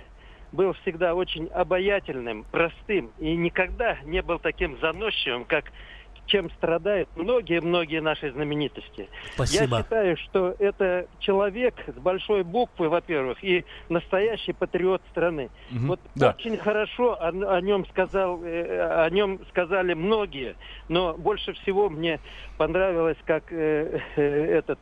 был 0.51 0.73
всегда 0.82 1.15
очень 1.15 1.47
обаятельным, 1.47 2.43
простым 2.51 3.12
и 3.19 3.36
никогда 3.36 3.97
не 4.04 4.21
был 4.21 4.38
таким 4.38 4.77
заносчивым, 4.80 5.45
как 5.45 5.71
чем 6.31 6.49
страдают 6.51 7.09
многие-многие 7.15 7.99
наши 7.99 8.31
знаменитости. 8.31 9.09
Спасибо. 9.33 9.77
Я 9.77 9.83
считаю, 9.83 10.17
что 10.17 10.55
это 10.59 11.07
человек 11.19 11.75
с 11.87 11.99
большой 11.99 12.43
буквы, 12.43 12.87
во-первых, 12.87 13.43
и 13.43 13.65
настоящий 13.89 14.53
патриот 14.53 15.01
страны. 15.11 15.49
Мгм. 15.71 15.87
Вот 15.87 15.99
Да. 16.15 16.29
очень 16.37 16.57
хорошо 16.57 17.17
о, 17.21 17.27
о 17.27 17.61
нем 17.61 17.85
сказал, 17.87 18.41
э, 18.43 19.05
о 19.05 19.09
нем 19.09 19.41
сказали 19.49 19.93
многие, 19.93 20.55
но 20.87 21.13
больше 21.17 21.51
всего 21.53 21.89
мне 21.89 22.19
понравилось, 22.57 23.17
как 23.25 23.51
э, 23.51 23.99
э, 24.15 24.21
этот 24.21 24.79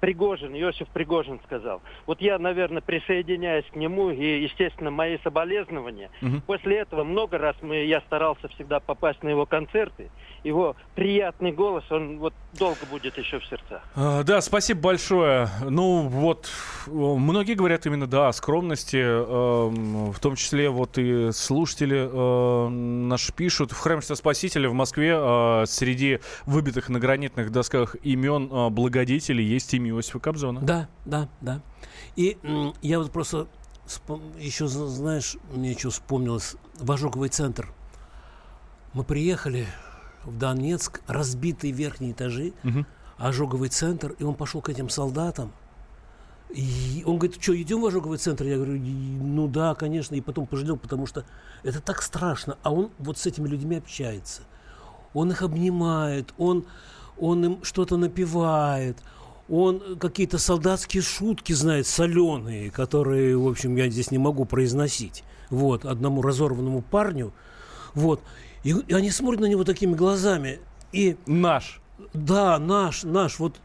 Пригожин, 0.00 0.54
Иосиф 0.54 0.88
Пригожин 0.88 1.40
сказал. 1.44 1.82
Вот 2.06 2.20
я, 2.20 2.38
наверное, 2.38 2.82
присоединяюсь 2.82 3.64
к 3.66 3.76
нему 3.76 4.10
и, 4.10 4.42
естественно, 4.42 4.90
мои 4.90 5.18
соболезнования. 5.24 6.10
Мгм. 6.20 6.42
После 6.42 6.78
этого 6.78 7.04
много 7.04 7.38
раз 7.38 7.56
мы, 7.62 7.84
я 7.84 8.00
старался 8.02 8.48
всегда 8.48 8.80
попасть 8.80 9.22
на 9.22 9.28
его 9.28 9.46
концерты. 9.46 10.10
Его 10.44 10.76
приятный 10.94 11.52
голос, 11.52 11.84
он 11.90 12.18
вот 12.18 12.32
долго 12.58 12.78
будет 12.90 13.18
еще 13.18 13.40
в 13.40 13.46
сердцах. 13.46 13.82
А, 13.94 14.22
Да, 14.22 14.40
спасибо 14.40 14.80
большое. 14.80 15.48
Ну, 15.68 16.02
вот, 16.02 16.48
э, 16.86 16.90
многие 16.90 17.54
говорят 17.54 17.86
именно, 17.86 18.06
да, 18.06 18.28
о 18.28 18.32
скромности, 18.32 18.96
эм, 18.96 20.12
в 20.12 20.20
том 20.20 20.36
числе 20.36 20.70
вот 20.70 20.96
и 20.98 21.32
слушатели 21.32 22.08
э, 22.10 22.68
наши 22.68 23.32
пишут. 23.32 23.72
В 23.72 23.78
храме 23.78 24.02
Спасителя 24.02 24.68
в 24.68 24.74
Москве 24.74 25.14
э, 25.18 25.64
среди 25.66 26.20
выбитых 26.46 26.88
на 26.88 27.00
гранитных 27.00 27.50
досках 27.50 27.96
имен 28.02 28.48
э, 28.50 28.68
благодетелей 28.70 29.44
есть 29.44 29.74
имя 29.74 29.87
Иосифа 29.88 30.18
Кобзона. 30.18 30.60
Да, 30.60 30.88
да, 31.04 31.28
да. 31.40 31.60
И 32.16 32.38
я 32.82 32.98
вот 32.98 33.10
просто 33.10 33.46
еще, 34.38 34.66
знаешь, 34.68 35.36
мне 35.52 35.76
что 35.76 35.90
вспомнилось, 35.90 36.56
в 36.78 36.90
ожоговый 36.92 37.28
центр. 37.30 37.72
Мы 38.92 39.04
приехали 39.04 39.66
в 40.24 40.36
Донецк, 40.36 41.00
разбитые 41.06 41.72
верхние 41.72 42.12
этажи, 42.12 42.52
Мгм. 42.62 42.86
ожоговый 43.16 43.68
центр, 43.68 44.14
и 44.18 44.24
он 44.24 44.34
пошел 44.34 44.60
к 44.60 44.68
этим 44.68 44.88
солдатам. 44.88 45.52
И 46.50 47.02
он 47.06 47.18
говорит, 47.18 47.42
что, 47.42 47.54
идем 47.60 47.82
в 47.82 47.86
ожоговый 47.86 48.16
центр? 48.18 48.44
Я 48.46 48.56
говорю, 48.56 48.74
«И- 48.76 48.80
ну 48.80 49.48
да, 49.48 49.74
конечно. 49.74 50.14
И 50.14 50.20
потом 50.22 50.46
пожалел, 50.46 50.78
потому 50.78 51.06
что 51.06 51.24
это 51.62 51.80
так 51.80 52.00
страшно. 52.00 52.56
А 52.62 52.72
он 52.72 52.90
вот 52.98 53.18
с 53.18 53.26
этими 53.26 53.46
людьми 53.48 53.76
общается. 53.76 54.42
Он 55.12 55.30
их 55.30 55.42
обнимает, 55.42 56.32
он, 56.38 56.64
он 57.18 57.44
им 57.44 57.64
что-то 57.64 57.96
напевает. 57.98 58.96
Он 59.48 59.98
какие-то 59.98 60.38
солдатские 60.38 61.02
шутки 61.02 61.52
знает, 61.52 61.86
соленые, 61.86 62.70
которые, 62.70 63.36
в 63.36 63.48
общем, 63.48 63.76
я 63.76 63.88
здесь 63.88 64.10
не 64.10 64.18
могу 64.18 64.44
произносить. 64.44 65.24
Вот, 65.50 65.84
одному 65.86 66.20
разорванному 66.20 66.82
парню. 66.82 67.32
Вот. 67.94 68.22
И, 68.62 68.70
и 68.70 68.92
они 68.92 69.10
смотрят 69.10 69.40
на 69.40 69.46
него 69.46 69.64
такими 69.64 69.94
глазами. 69.94 70.60
И 70.92 71.16
Наш. 71.26 71.80
да, 72.12 72.58
наш, 72.58 73.04
наш. 73.04 73.38
Вот. 73.38 73.56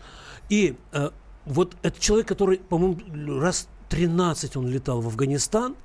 И 0.50 0.76
э, 0.92 1.10
вот 1.46 1.76
это 1.82 2.00
человек, 2.00 2.28
который, 2.28 2.58
по-моему, 2.58 3.40
раз 3.40 3.68
13 3.90 4.56
он 4.56 4.68
летал 4.68 5.02
в 5.02 5.08
Афганистан 5.08 5.76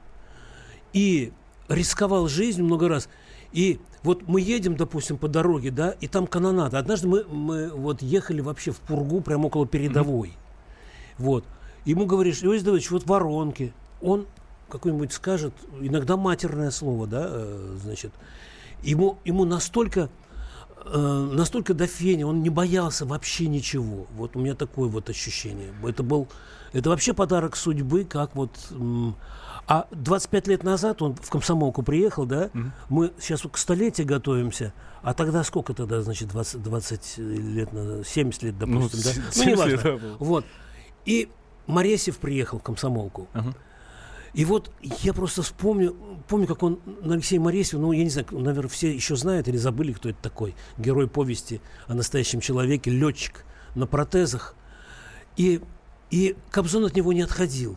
и 0.93 1.33
рисковал 1.69 2.29
жизнью 2.29 2.67
много 2.67 2.89
раз. 2.89 3.09
И 3.53 3.81
вот 4.09 4.27
мы 4.27 4.41
едем, 4.41 4.75
допустим, 4.75 5.19
по 5.19 5.29
дороге, 5.29 5.71
да, 5.71 5.91
и 5.91 6.09
там 6.09 6.27
канонада. 6.27 6.79
Однажды 6.79 7.07
мы, 7.07 7.25
мы 7.25 7.69
вот 7.69 8.01
ехали 8.01 8.41
вообще 8.41 8.71
в 8.71 8.79
Пургу, 8.79 9.21
прямо 9.21 9.49
около 9.49 9.67
передовой. 9.67 10.33
Вот. 11.19 11.45
Ему 11.85 12.07
говоришь, 12.07 12.43
Иосиф 12.43 12.65
Давыдович, 12.65 12.91
вот 12.91 13.05
воронки. 13.05 13.75
Он 14.01 14.27
какой-нибудь 14.71 15.13
скажет, 15.13 15.53
иногда 15.79 16.17
матерное 16.17 16.71
слово, 16.71 17.07
да, 17.07 17.27
э, 17.29 17.77
значит. 17.83 18.13
Ему, 18.83 19.19
ему 19.27 19.45
настолько 19.45 20.09
э, 20.87 21.31
настолько 21.35 21.75
до 21.75 21.87
фени, 21.87 22.23
он 22.23 22.43
не 22.43 22.49
боялся 22.49 23.05
вообще 23.05 23.47
ничего. 23.47 24.07
Вот 24.17 24.37
у 24.37 24.39
меня 24.39 24.55
такое 24.55 24.89
вот 24.89 25.11
ощущение. 25.11 25.75
Это 25.87 26.03
был, 26.03 26.29
это 26.73 26.89
вообще 26.89 27.13
подарок 27.13 27.57
судьбы, 27.57 28.05
как 28.05 28.35
вот... 28.35 28.53
а 29.69 29.87
25 29.91 30.47
лет 30.49 30.63
назад 30.65 31.03
он 31.03 31.15
в 31.15 31.29
комсомолку 31.29 31.83
приехал, 31.83 32.25
да? 32.25 32.51
Мы 32.89 33.13
сейчас 33.21 33.43
к 33.43 33.57
столетию 33.59 34.07
готовимся. 34.07 34.73
А 35.03 35.15
тогда 35.15 35.45
сколько 35.45 35.75
тогда, 35.75 36.01
значит, 36.03 36.29
20, 36.29 36.63
20 36.63 37.19
лет, 37.19 37.73
назад, 37.73 38.07
70 38.07 38.43
лет, 38.43 38.59
допустим, 38.59 39.01
да? 39.05 39.11
с- 39.11 39.17
Ну, 39.37 39.43
70 39.45 39.47
неважно. 39.47 39.71
лет, 39.91 40.01
да. 40.03 40.17
Вот. 40.19 40.45
И 41.05 41.29
Моресев 41.67 42.17
приехал 42.19 42.59
в 42.59 42.63
комсомолку. 42.63 43.29
Ага. 43.35 43.55
И 44.35 44.45
вот 44.45 44.71
я 45.03 45.13
просто 45.15 45.43
вспомню, 45.43 45.97
помню, 46.29 46.47
как 46.47 46.63
он 46.63 46.81
на 47.03 47.15
Алексея 47.15 47.41
Моресева, 47.41 47.81
ну, 47.81 47.93
я 47.93 48.05
не 48.05 48.11
знаю, 48.11 48.27
наверное, 48.33 48.69
все 48.69 48.93
еще 48.93 49.17
знают 49.17 49.49
или 49.49 49.57
забыли, 49.57 49.93
кто 49.93 50.09
это 50.11 50.19
такой. 50.23 50.55
Герой 50.77 51.09
повести 51.09 51.61
о 51.87 51.95
настоящем 51.95 52.41
человеке, 52.41 52.91
летчик 52.91 53.45
на 53.75 53.87
протезах. 53.87 54.55
И, 55.37 55.61
и 56.11 56.37
Кобзон 56.51 56.85
от 56.85 56.95
него 56.97 57.13
не 57.13 57.23
отходил. 57.23 57.77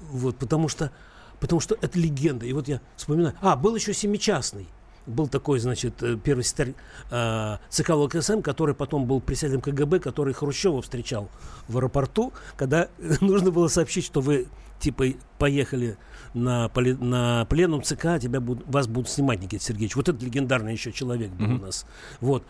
Вот, 0.00 0.36
потому 0.36 0.68
что, 0.68 0.92
потому 1.40 1.60
что 1.60 1.76
это 1.80 1.98
легенда. 1.98 2.46
И 2.46 2.52
вот 2.52 2.68
я 2.68 2.80
вспоминаю. 2.96 3.34
А, 3.40 3.56
был 3.56 3.74
еще 3.74 3.94
семичастный. 3.94 4.66
Был 5.06 5.28
такой, 5.28 5.60
значит, 5.60 6.02
э, 6.02 6.16
первый 6.16 6.42
секретарь 6.42 6.74
э, 7.10 7.58
ЦК 7.70 7.92
ВКСМ, 7.92 8.40
который 8.40 8.74
потом 8.74 9.06
был 9.06 9.20
председателем 9.20 9.60
КГБ, 9.60 10.00
который 10.00 10.34
Хрущева 10.34 10.82
встречал 10.82 11.28
в 11.68 11.78
аэропорту, 11.78 12.32
когда 12.56 12.88
нужно 13.20 13.52
было 13.52 13.68
сообщить, 13.68 14.04
что 14.04 14.20
вы 14.20 14.48
типа 14.80 15.06
поехали 15.38 15.96
на, 16.34 16.68
поли- 16.68 16.96
на 16.96 17.46
пленум 17.46 17.82
ЦК, 17.82 18.18
тебя 18.20 18.40
будут, 18.40 18.66
вас 18.66 18.88
будут 18.88 19.08
снимать, 19.08 19.40
Никита 19.40 19.62
Сергеевич. 19.62 19.94
Вот 19.94 20.08
этот 20.08 20.22
легендарный 20.22 20.72
еще 20.72 20.92
человек 20.92 21.30
был 21.30 21.46
у 21.54 21.58
нас. 21.58 21.86
Вот. 22.20 22.44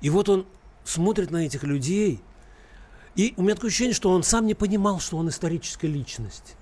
И 0.00 0.08
вот 0.08 0.28
он 0.28 0.46
смотрит 0.84 1.30
на 1.30 1.44
этих 1.44 1.64
людей, 1.64 2.22
и 3.16 3.34
у 3.36 3.42
меня 3.42 3.54
такое 3.56 3.68
ощущение, 3.68 3.94
что 3.94 4.10
он 4.10 4.22
сам 4.22 4.46
не 4.46 4.54
понимал, 4.54 5.00
что 5.00 5.16
он 5.16 5.28
историческая 5.28 5.88
личность. 5.88 6.56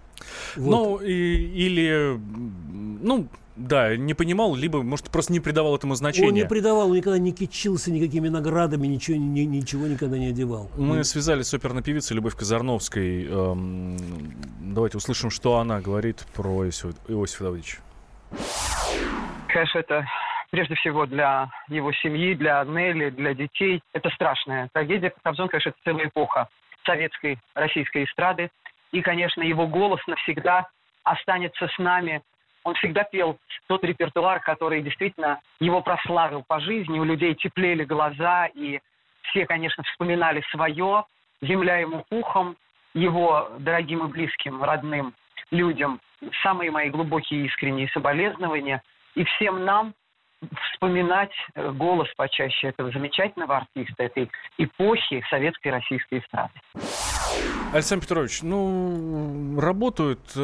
Вот. 0.56 0.70
Ну, 0.70 0.96
и- 0.98 1.66
или, 1.66 2.18
ну, 3.02 3.28
да, 3.56 3.96
не 3.96 4.14
понимал, 4.14 4.54
либо, 4.54 4.82
может, 4.82 5.10
просто 5.10 5.32
не 5.32 5.40
придавал 5.40 5.74
этому 5.76 5.94
значения. 5.94 6.28
он 6.28 6.34
не 6.34 6.44
придавал, 6.44 6.90
он 6.90 6.96
никогда 6.96 7.18
не 7.18 7.32
кичился 7.32 7.90
никакими 7.90 8.28
наградами, 8.28 8.86
ничего, 8.86 9.16
ни- 9.16 9.40
ничего 9.40 9.86
никогда 9.86 10.18
не 10.18 10.26
одевал. 10.28 10.70
Мы 10.76 11.02
связались 11.04 11.46
с 11.48 11.54
оперной 11.54 11.82
певицей 11.82 12.14
Любовь 12.16 12.34
Казарновской. 12.36 13.26
Эм, 13.26 13.96
давайте 14.60 14.98
услышим, 14.98 15.30
что 15.30 15.56
она 15.58 15.80
говорит 15.80 16.26
про 16.34 16.64
Иосифа, 16.66 16.94
Иосифа 17.08 17.44
Давыдовича. 17.44 17.78
Конечно, 19.48 19.78
это 19.78 20.06
прежде 20.50 20.74
всего 20.74 21.06
для 21.06 21.50
его 21.68 21.92
семьи, 21.92 22.34
для 22.34 22.64
Нелли, 22.64 23.10
для 23.10 23.34
детей. 23.34 23.82
Это 23.92 24.10
страшная 24.10 24.68
трагедия. 24.72 25.12
Кобзон, 25.22 25.48
конечно, 25.48 25.70
это 25.70 25.78
целая 25.84 26.08
эпоха 26.08 26.48
советской, 26.84 27.38
российской 27.54 28.04
эстрады. 28.04 28.50
И, 28.96 29.02
конечно, 29.02 29.42
его 29.42 29.66
голос 29.66 30.00
навсегда 30.06 30.68
останется 31.04 31.68
с 31.68 31.78
нами. 31.78 32.22
Он 32.64 32.72
всегда 32.76 33.04
пел 33.04 33.36
тот 33.66 33.84
репертуар, 33.84 34.40
который 34.40 34.80
действительно 34.80 35.38
его 35.60 35.82
прославил 35.82 36.42
по 36.48 36.60
жизни. 36.60 36.98
У 36.98 37.04
людей 37.04 37.34
теплели 37.34 37.84
глаза, 37.84 38.46
и 38.46 38.80
все, 39.24 39.44
конечно, 39.44 39.84
вспоминали 39.84 40.42
свое. 40.50 41.04
Земля 41.42 41.76
ему 41.76 42.06
пухом, 42.08 42.56
его 42.94 43.50
дорогим 43.58 44.06
и 44.06 44.10
близким, 44.10 44.64
родным 44.64 45.12
людям. 45.50 46.00
Самые 46.42 46.70
мои 46.70 46.88
глубокие 46.88 47.44
искренние 47.44 47.90
соболезнования. 47.90 48.82
И 49.14 49.24
всем 49.24 49.66
нам 49.66 49.92
вспоминать 50.72 51.34
голос 51.54 52.08
почаще 52.16 52.68
этого 52.68 52.90
замечательного 52.92 53.58
артиста, 53.58 54.04
этой 54.04 54.30
эпохи 54.56 55.22
советской 55.28 55.68
российской 55.68 56.20
эстрады. 56.20 56.54
Александр 57.72 58.04
Петрович, 58.04 58.42
ну, 58.42 59.60
работают, 59.60 60.20
э, 60.34 60.38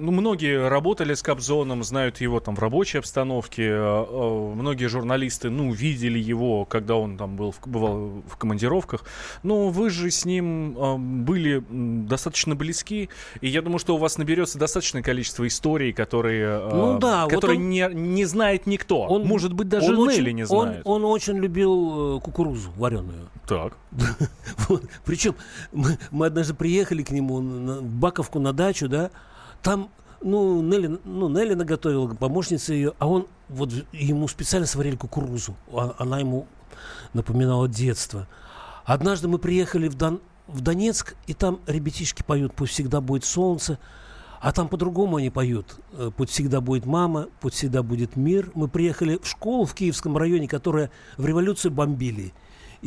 ну, 0.00 0.10
многие 0.10 0.68
работали 0.68 1.14
с 1.14 1.22
Кобзоном, 1.22 1.84
знают 1.84 2.20
его 2.20 2.40
там 2.40 2.56
в 2.56 2.58
рабочей 2.58 2.98
обстановке, 2.98 3.62
э, 3.62 3.74
э, 3.76 4.52
многие 4.56 4.86
журналисты, 4.86 5.50
ну, 5.50 5.72
видели 5.72 6.18
его, 6.18 6.64
когда 6.64 6.96
он 6.96 7.16
там 7.16 7.36
был, 7.36 7.54
бывал 7.66 8.22
в 8.26 8.36
командировках, 8.36 9.04
но 9.42 9.68
вы 9.68 9.90
же 9.90 10.10
с 10.10 10.24
ним 10.24 11.24
были 11.24 11.62
достаточно 11.68 12.56
близки, 12.56 13.08
и 13.40 13.48
я 13.48 13.62
думаю, 13.62 13.78
что 13.78 13.94
у 13.94 13.98
вас 13.98 14.18
наберется 14.18 14.58
достаточное 14.58 15.02
количество 15.02 15.46
историй, 15.46 15.92
которые, 15.92 16.58
ну, 16.58 16.98
да, 16.98 17.26
которые 17.28 17.58
вот 17.58 17.64
он, 17.64 17.70
не, 17.70 17.88
не 17.92 18.24
знает 18.24 18.66
никто, 18.66 19.02
он, 19.02 19.24
может 19.24 19.52
быть, 19.52 19.68
даже 19.68 19.90
он 19.90 20.08
Нелли 20.08 20.22
очень, 20.22 20.36
не 20.36 20.46
знает. 20.46 20.82
Он, 20.84 21.04
он 21.04 21.12
очень 21.12 21.36
любил 21.36 22.20
кукурузу 22.20 22.70
вареную. 22.76 23.28
Так. 23.46 23.74
Причем 25.04 25.34
мы, 25.72 25.98
мы 26.10 26.26
однажды 26.26 26.54
приехали 26.54 27.02
к 27.02 27.10
нему 27.10 27.40
на 27.40 27.82
Баковку 27.82 28.38
на 28.40 28.52
дачу, 28.52 28.88
да, 28.88 29.10
там 29.62 29.90
ну, 30.24 30.62
Нелли, 30.62 30.98
ну, 31.04 31.28
Нелли 31.28 31.54
наготовила, 31.54 32.12
помощница 32.14 32.72
ее, 32.72 32.94
а 32.98 33.06
он, 33.06 33.26
вот 33.48 33.70
ему 33.92 34.26
специально 34.26 34.66
сварили 34.66 34.96
кукурузу. 34.96 35.54
А, 35.72 35.94
она 35.98 36.18
ему 36.18 36.46
напоминала 37.12 37.68
детство. 37.68 38.26
Однажды 38.84 39.28
мы 39.28 39.38
приехали 39.38 39.88
в, 39.88 39.94
Дон, 39.94 40.20
в 40.46 40.60
Донецк, 40.60 41.14
и 41.26 41.34
там 41.34 41.60
ребятишки 41.66 42.22
поют 42.22 42.54
«Пусть 42.54 42.72
всегда 42.72 43.00
будет 43.00 43.24
солнце», 43.24 43.78
а 44.40 44.52
там 44.52 44.68
по-другому 44.68 45.16
они 45.16 45.30
поют. 45.30 45.78
«Э, 45.92 46.10
«Пусть 46.14 46.32
всегда 46.32 46.60
будет 46.60 46.86
мама», 46.86 47.28
«Пусть 47.40 47.56
всегда 47.56 47.82
будет 47.82 48.16
мир». 48.16 48.50
Мы 48.54 48.68
приехали 48.68 49.18
в 49.22 49.26
школу 49.26 49.64
в 49.64 49.74
Киевском 49.74 50.16
районе, 50.16 50.48
которая 50.48 50.90
в 51.16 51.24
революцию 51.24 51.72
бомбили 51.72 52.32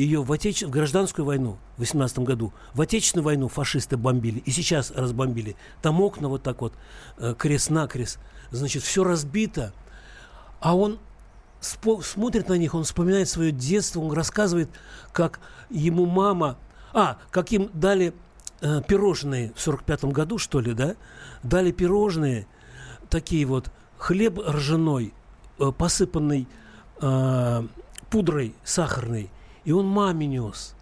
ее 0.04 0.22
в, 0.22 0.32
отеч... 0.32 0.62
в 0.62 0.70
гражданскую 0.70 1.26
войну 1.26 1.58
в 1.76 1.80
18 1.80 2.20
году, 2.20 2.54
в 2.74 2.82
отечественную 2.82 3.26
войну 3.26 3.48
фашисты 3.48 3.98
бомбили, 3.98 4.40
и 4.40 4.52
сейчас 4.52 4.92
разбомбили. 4.92 5.56
Там 5.82 6.00
окна 6.02 6.28
вот 6.30 6.44
так 6.44 6.62
вот, 6.62 6.74
э, 7.18 7.34
крест-накрест. 7.38 8.20
Значит, 8.52 8.84
все 8.84 9.04
разбито. 9.04 9.74
А 10.60 10.76
он 10.76 11.00
спо- 11.62 12.04
смотрит 12.04 12.48
на 12.48 12.54
них, 12.54 12.76
он 12.76 12.84
вспоминает 12.84 13.28
свое 13.28 13.52
детство, 13.52 14.00
он 14.00 14.12
рассказывает, 14.12 14.70
как 15.12 15.40
ему 15.70 16.06
мама... 16.06 16.58
А, 16.94 17.18
как 17.32 17.52
им 17.52 17.70
дали 17.74 18.14
э, 18.62 18.82
пирожные 18.88 19.52
в 19.56 19.62
45 19.62 20.06
году, 20.06 20.38
что 20.38 20.60
ли, 20.60 20.74
да? 20.74 20.96
Дали 21.42 21.72
пирожные, 21.72 22.48
такие 23.10 23.46
вот, 23.46 23.72
хлеб 23.98 24.40
ржаной, 24.40 25.14
э, 25.60 25.72
посыпанный 25.76 26.48
э, 27.02 27.68
пудрой 28.10 28.54
сахарной, 28.64 29.30
и 29.68 29.72
он 29.74 29.86
маме 29.86 30.28
нес. 30.28 30.76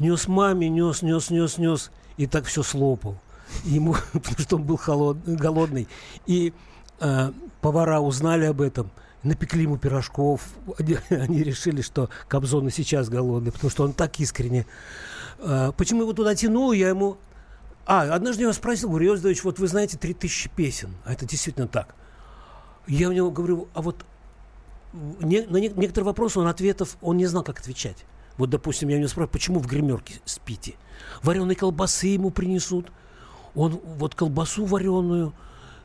Нес 0.00 0.26
маме, 0.26 0.68
нес, 0.68 1.02
нес, 1.02 1.30
нес, 1.30 1.56
нес. 1.56 1.92
И 2.16 2.26
так 2.26 2.46
все 2.46 2.64
слопал. 2.64 3.16
Ему, 3.62 3.94
потому 4.12 4.38
что 4.38 4.56
он 4.56 4.64
был 4.64 4.76
холод, 4.76 5.18
голодный. 5.24 5.86
И 6.26 6.52
э, 6.98 7.32
повара 7.60 8.00
узнали 8.00 8.46
об 8.46 8.60
этом, 8.60 8.90
напекли 9.22 9.62
ему 9.62 9.78
пирожков. 9.78 10.40
Они, 10.80 10.98
они 11.10 11.44
решили, 11.44 11.80
что 11.80 12.10
Кобзон 12.26 12.66
и 12.66 12.70
сейчас 12.72 13.08
голодный, 13.08 13.52
потому 13.52 13.70
что 13.70 13.84
он 13.84 13.92
так 13.92 14.18
искренне. 14.18 14.66
Э, 15.38 15.70
почему 15.76 16.02
его 16.02 16.12
туда 16.12 16.34
тянул, 16.34 16.72
я 16.72 16.88
ему... 16.88 17.18
А, 17.86 18.02
однажды 18.12 18.42
я 18.42 18.46
его 18.46 18.52
спросил, 18.52 18.88
говорю, 18.88 19.14
Иосиф 19.14 19.44
вот 19.44 19.60
вы 19.60 19.68
знаете 19.68 19.96
3000 19.96 20.50
песен. 20.56 20.92
А 21.04 21.12
это 21.12 21.24
действительно 21.24 21.68
так. 21.68 21.94
Я 22.88 23.10
у 23.10 23.12
него 23.12 23.30
говорю, 23.30 23.68
а 23.74 23.80
вот 23.80 24.04
не, 24.92 25.42
на 25.42 25.58
не, 25.58 25.68
некоторые 25.68 26.06
вопросы 26.06 26.38
он 26.38 26.46
ответов, 26.46 26.96
он 27.00 27.16
не 27.16 27.26
знал, 27.26 27.42
как 27.42 27.58
отвечать. 27.60 28.04
Вот, 28.36 28.50
допустим, 28.50 28.88
я 28.88 28.96
у 28.96 28.98
него 28.98 29.08
спрашиваю, 29.08 29.32
почему 29.32 29.58
в 29.60 29.66
гримерке 29.66 30.20
спите? 30.24 30.74
Вареные 31.22 31.56
колбасы 31.56 32.06
ему 32.06 32.30
принесут. 32.30 32.92
Он 33.54 33.80
вот 33.98 34.14
колбасу 34.14 34.64
вареную, 34.64 35.32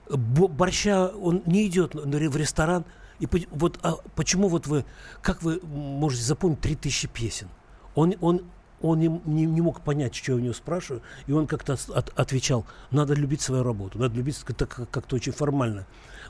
борща, 0.10 1.08
он 1.08 1.42
не 1.46 1.68
идет 1.68 1.96
в 1.96 2.38
ресторан. 2.38 2.86
И 3.20 3.28
вот 3.52 3.80
а 3.84 3.96
почему 4.16 4.48
вот 4.48 4.68
вы, 4.68 4.86
как 5.22 5.42
вы 5.44 5.60
можете 5.62 6.24
запомнить 6.24 6.62
3000 6.62 7.08
песен? 7.08 7.48
Он, 7.96 8.14
он, 8.22 8.44
он 8.82 9.00
не, 9.00 9.08
не, 9.26 9.46
не 9.46 9.62
мог 9.62 9.82
понять, 9.82 10.14
что 10.14 10.34
я 10.34 10.38
у 10.38 10.42
него 10.42 10.54
спрашиваю, 10.54 11.02
и 11.26 11.32
он 11.32 11.48
как-то 11.48 11.78
от, 11.94 12.12
отвечал, 12.20 12.66
надо 12.92 13.14
любить 13.14 13.42
свою 13.42 13.64
работу, 13.64 13.98
надо 13.98 14.16
любить 14.16 14.38
как-то, 14.40 14.66
как-то 14.66 15.16
очень 15.16 15.32
формально. 15.32 15.86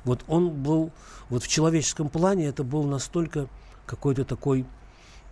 Вот 0.06 0.24
он 0.28 0.50
был, 0.50 0.92
вот 1.30 1.44
в 1.44 1.48
человеческом 1.48 2.10
плане 2.10 2.48
это 2.48 2.64
был 2.64 2.84
настолько 2.84 3.48
какой-то 3.86 4.26
такой 4.26 4.66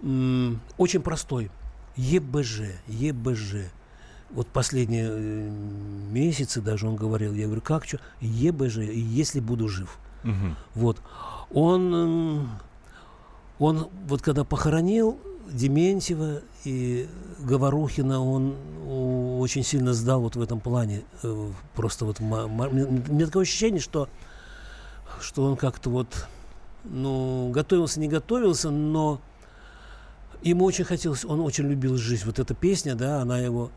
м- 0.01 0.62
очень 0.77 1.01
простой. 1.01 1.51
ЕБЖ, 1.97 2.62
ЕБЖ. 2.88 3.55
Вот 4.29 4.47
последние 4.47 5.10
э, 5.10 5.49
месяцы 6.12 6.62
даже 6.62 6.88
он 6.88 6.95
говорил, 6.95 7.34
я 7.34 7.45
говорю, 7.45 7.62
как 7.62 7.86
что? 7.86 7.99
ЕБЖ, 8.21 8.77
если 8.77 9.41
буду 9.41 9.67
жив. 9.67 9.97
Угу. 10.23 10.55
Вот. 10.75 11.01
Он, 11.51 12.49
он 13.60 13.89
вот 14.07 14.21
когда 14.21 14.45
похоронил 14.45 15.19
Дементьева 15.51 16.41
и 16.63 17.10
Говорухина, 17.39 18.23
он 18.23 18.55
очень 19.41 19.63
сильно 19.63 19.93
сдал 19.93 20.21
вот 20.21 20.36
в 20.38 20.41
этом 20.41 20.62
плане. 20.62 21.03
Э, 21.23 21.49
просто 21.75 22.05
вот 22.05 22.21
у 22.21 22.23
меня 22.23 23.25
такое 23.25 23.43
ощущение, 23.43 23.81
что 23.81 24.07
что 25.19 25.43
он 25.43 25.56
как-то 25.56 25.89
вот, 25.89 26.28
ну, 26.84 27.50
готовился, 27.54 28.00
не 28.00 28.08
готовился, 28.08 28.69
но 28.69 29.21
ему 30.41 30.65
очень 30.65 30.86
хотелось, 30.86 31.26
он 31.26 31.39
очень 31.41 31.67
любил 31.67 31.97
жизнь. 31.97 32.26
Вот 32.26 32.39
эта 32.39 32.54
песня, 32.54 32.95
да, 32.95 33.21
она 33.21 33.39
его... 33.39 33.71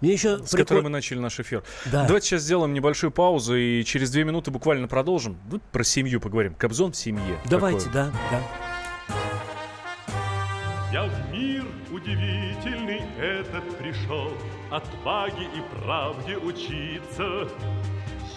Мне 0.00 0.12
еще 0.12 0.38
С 0.38 0.50
прикол... 0.50 0.58
которой 0.58 0.82
мы 0.84 0.88
начали 0.88 1.18
наш 1.18 1.38
эфир. 1.40 1.62
Да. 1.92 2.06
Давайте 2.06 2.28
сейчас 2.28 2.42
сделаем 2.42 2.72
небольшую 2.72 3.10
паузу 3.10 3.54
и 3.54 3.84
через 3.84 4.10
две 4.10 4.24
минуты 4.24 4.50
буквально 4.50 4.88
продолжим. 4.88 5.38
Вот 5.50 5.60
про 5.62 5.84
семью 5.84 6.20
поговорим. 6.20 6.54
Кобзон 6.54 6.92
в 6.92 6.96
семье. 6.96 7.38
Давайте, 7.48 7.90
да, 7.90 8.10
да. 8.30 8.40
Я 10.90 11.04
в 11.04 11.30
мир 11.30 11.64
удивительный 11.92 13.02
этот 13.18 13.76
пришел, 13.78 14.32
Отваге 14.70 15.44
и 15.44 15.84
правде 15.84 16.36
учиться. 16.38 17.48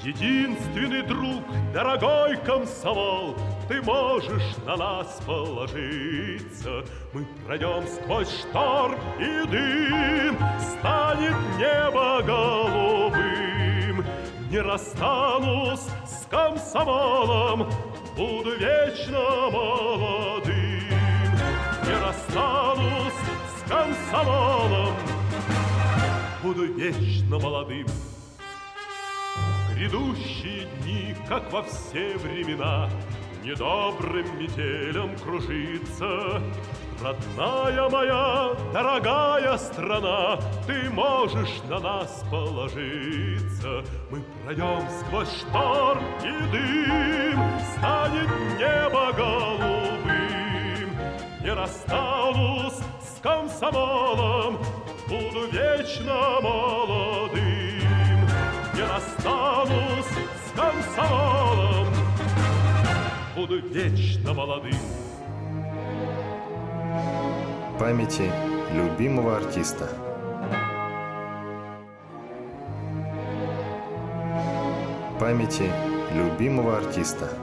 Единственный 0.03 1.01
друг, 1.01 1.43
дорогой 1.73 2.35
комсомол, 2.37 3.37
Ты 3.69 3.81
можешь 3.81 4.57
на 4.65 4.75
нас 4.75 5.21
положиться. 5.25 6.83
Мы 7.13 7.25
пройдем 7.45 7.87
сквозь 7.87 8.29
шторм 8.29 8.99
и 9.17 9.47
дым, 9.47 10.37
Станет 10.59 11.35
небо 11.57 12.21
голубым. 12.21 14.05
Не 14.51 14.59
расстанусь 14.59 15.87
с 16.05 16.25
комсомолом, 16.29 17.71
Буду 18.17 18.57
вечно 18.57 19.21
молодым. 19.51 20.83
Не 21.85 22.05
расстанусь 22.05 23.13
с 23.55 23.69
комсомолом, 23.69 24.93
Буду 26.43 26.65
вечно 26.73 27.39
молодым. 27.39 27.87
Грядущие 29.83 30.65
дни, 30.81 31.13
как 31.27 31.51
во 31.51 31.61
все 31.63 32.15
времена, 32.15 32.89
Недобрым 33.43 34.39
метелем 34.39 35.13
кружится. 35.17 36.41
Родная 37.03 37.89
моя, 37.89 38.53
дорогая 38.71 39.57
страна, 39.57 40.39
Ты 40.65 40.89
можешь 40.89 41.61
на 41.67 41.81
нас 41.81 42.23
положиться. 42.31 43.83
Мы 44.09 44.23
пройдем 44.45 44.87
сквозь 45.01 45.35
шторм 45.39 46.01
и 46.23 46.31
дым, 46.49 47.43
Станет 47.75 48.29
небо 48.57 49.11
голубым. 49.11 50.95
Не 51.43 51.53
расстанусь 51.53 52.79
с 53.01 53.19
комсомолом, 53.21 54.59
Буду 55.09 55.47
вечно 55.51 56.39
молодым 56.41 57.52
не 58.83 58.89
расстанусь 58.89 60.05
с 60.45 60.59
комсомолом, 60.59 61.87
буду 63.35 63.59
вечно 63.59 64.33
молодым. 64.33 64.75
Памяти 67.79 68.31
любимого 68.73 69.37
артиста. 69.37 69.89
Памяти 75.19 75.69
любимого 76.13 76.77
артиста. 76.77 77.42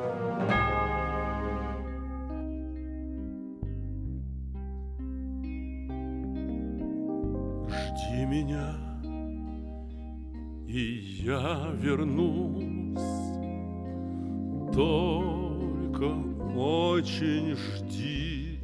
Вернусь. 11.80 12.98
Только 14.72 16.04
очень 16.56 17.56
жди, 17.56 18.60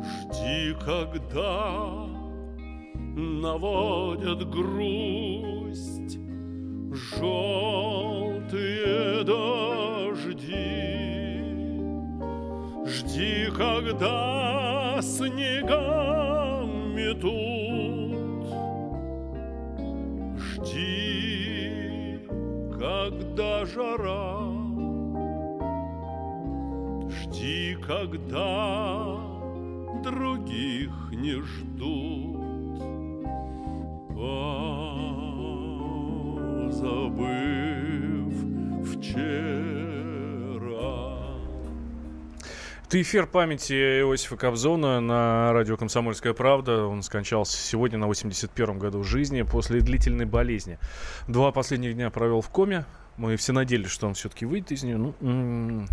жди, 0.00 0.74
когда 0.84 2.06
наводят 3.16 4.48
грусть 4.48 6.18
желтые 7.18 8.04
дожди. 9.24 10.46
Жди, 12.86 13.50
когда 13.56 15.00
снега 15.02 16.64
метут, 16.94 17.55
когда 23.36 23.66
жара, 23.66 24.48
жди, 27.10 27.76
когда 27.86 29.18
других 30.02 30.90
не 31.10 31.42
ждут. 31.42 32.80
Позабыв 36.72 36.86
вчера. 38.94 39.26
Это 42.86 43.02
эфир 43.02 43.26
памяти 43.26 43.74
Иосифа 44.00 44.38
Кобзона 44.38 45.00
на 45.00 45.52
радио 45.52 45.76
«Комсомольская 45.76 46.32
правда». 46.32 46.86
Он 46.86 47.02
скончался 47.02 47.58
сегодня 47.58 47.98
на 47.98 48.06
81-м 48.06 48.78
году 48.78 49.02
жизни 49.02 49.42
после 49.42 49.80
длительной 49.80 50.24
болезни. 50.24 50.78
Два 51.28 51.52
последних 51.52 51.96
дня 51.96 52.08
провел 52.08 52.40
в 52.40 52.48
коме. 52.48 52.86
Мы 53.16 53.36
все 53.36 53.52
надеялись, 53.52 53.90
что 53.90 54.06
он 54.06 54.14
все-таки 54.14 54.44
выйдет 54.46 54.72
из 54.72 54.82
нее. 54.82 54.96
Ну, 54.96 55.86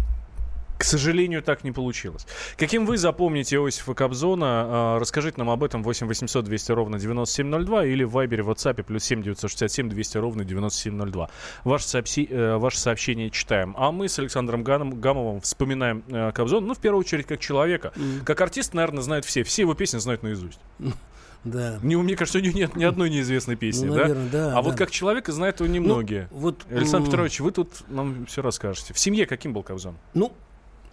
к 0.83 0.85
сожалению, 0.85 1.41
так 1.41 1.63
не 1.63 1.71
получилось. 1.71 2.27
Каким 2.57 2.85
вы 2.85 2.97
запомните 2.97 3.55
Иосифа 3.55 3.93
Кобзона? 3.93 4.45
А, 4.45 4.99
расскажите 4.99 5.37
нам 5.37 5.49
об 5.49 5.63
этом 5.63 5.81
8 5.81 6.07
800 6.07 6.43
200 6.43 6.71
ровно 6.73 6.99
9702 6.99 7.85
или 7.85 8.03
в 8.03 8.11
Вайбере, 8.11 8.43
в 8.43 8.49
WhatsApp 8.49 8.83
плюс 8.83 9.05
7 9.05 9.23
967 9.23 9.87
200 9.87 10.17
ровно 10.17 10.43
9702. 10.43 11.29
Ваше, 11.63 11.87
сообщи, 11.87 12.27
ваше 12.29 12.79
сообщение 12.79 13.29
читаем. 13.29 13.75
А 13.77 13.93
мы 13.93 14.09
с 14.09 14.19
Александром 14.19 14.63
Ганом, 14.63 14.99
Гамовым 14.99 15.39
вспоминаем 15.39 16.03
э, 16.09 16.33
Кобзона, 16.33 16.67
ну, 16.67 16.73
в 16.73 16.79
первую 16.79 16.99
очередь, 16.99 17.27
как 17.27 17.39
человека. 17.39 17.93
Мгм. 17.95 18.25
Как 18.25 18.41
артист, 18.41 18.73
наверное, 18.73 19.03
знают 19.03 19.23
все. 19.23 19.43
Все 19.43 19.61
его 19.61 19.75
песни 19.75 19.99
знают 19.99 20.21
наизусть. 20.23 20.59
Да. 21.43 21.79
Не, 21.83 21.95
мне 21.97 22.15
кажется, 22.15 22.39
у 22.39 22.41
него 22.41 22.57
нет 22.57 22.75
ни 22.75 22.83
одной 22.85 23.09
неизвестной 23.09 23.55
песни, 23.57 23.85
Ну, 23.87 23.95
да? 23.95 24.01
наверное, 24.03 24.29
да, 24.29 24.57
А 24.57 24.61
вот 24.61 24.71
да. 24.71 24.77
как 24.77 24.91
человека 24.91 25.31
знают 25.33 25.59
его 25.59 25.69
немногие. 25.69 26.29
Ну, 26.31 26.37
вот, 26.39 26.65
Александр 26.71 27.07
Петрович, 27.07 27.39
вы 27.41 27.51
тут 27.51 27.69
нам 27.89 28.25
все 28.27 28.41
расскажете. 28.41 28.93
В 28.93 28.99
семье 28.99 29.25
каким 29.25 29.51
был 29.53 29.61
Кобзон? 29.63 29.95
Ну, 30.13 30.31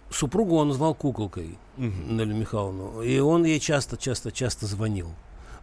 супругу 0.09 0.57
он 0.57 0.73
звал 0.73 0.93
куколкой, 0.93 1.57
Мгм. 1.77 2.17
Нелю 2.17 2.35
Михайловну. 2.35 3.01
И 3.01 3.17
он 3.19 3.45
ей 3.45 3.59
часто, 3.61 3.95
часто, 3.95 4.31
часто 4.31 4.65
звонил. 4.65 5.07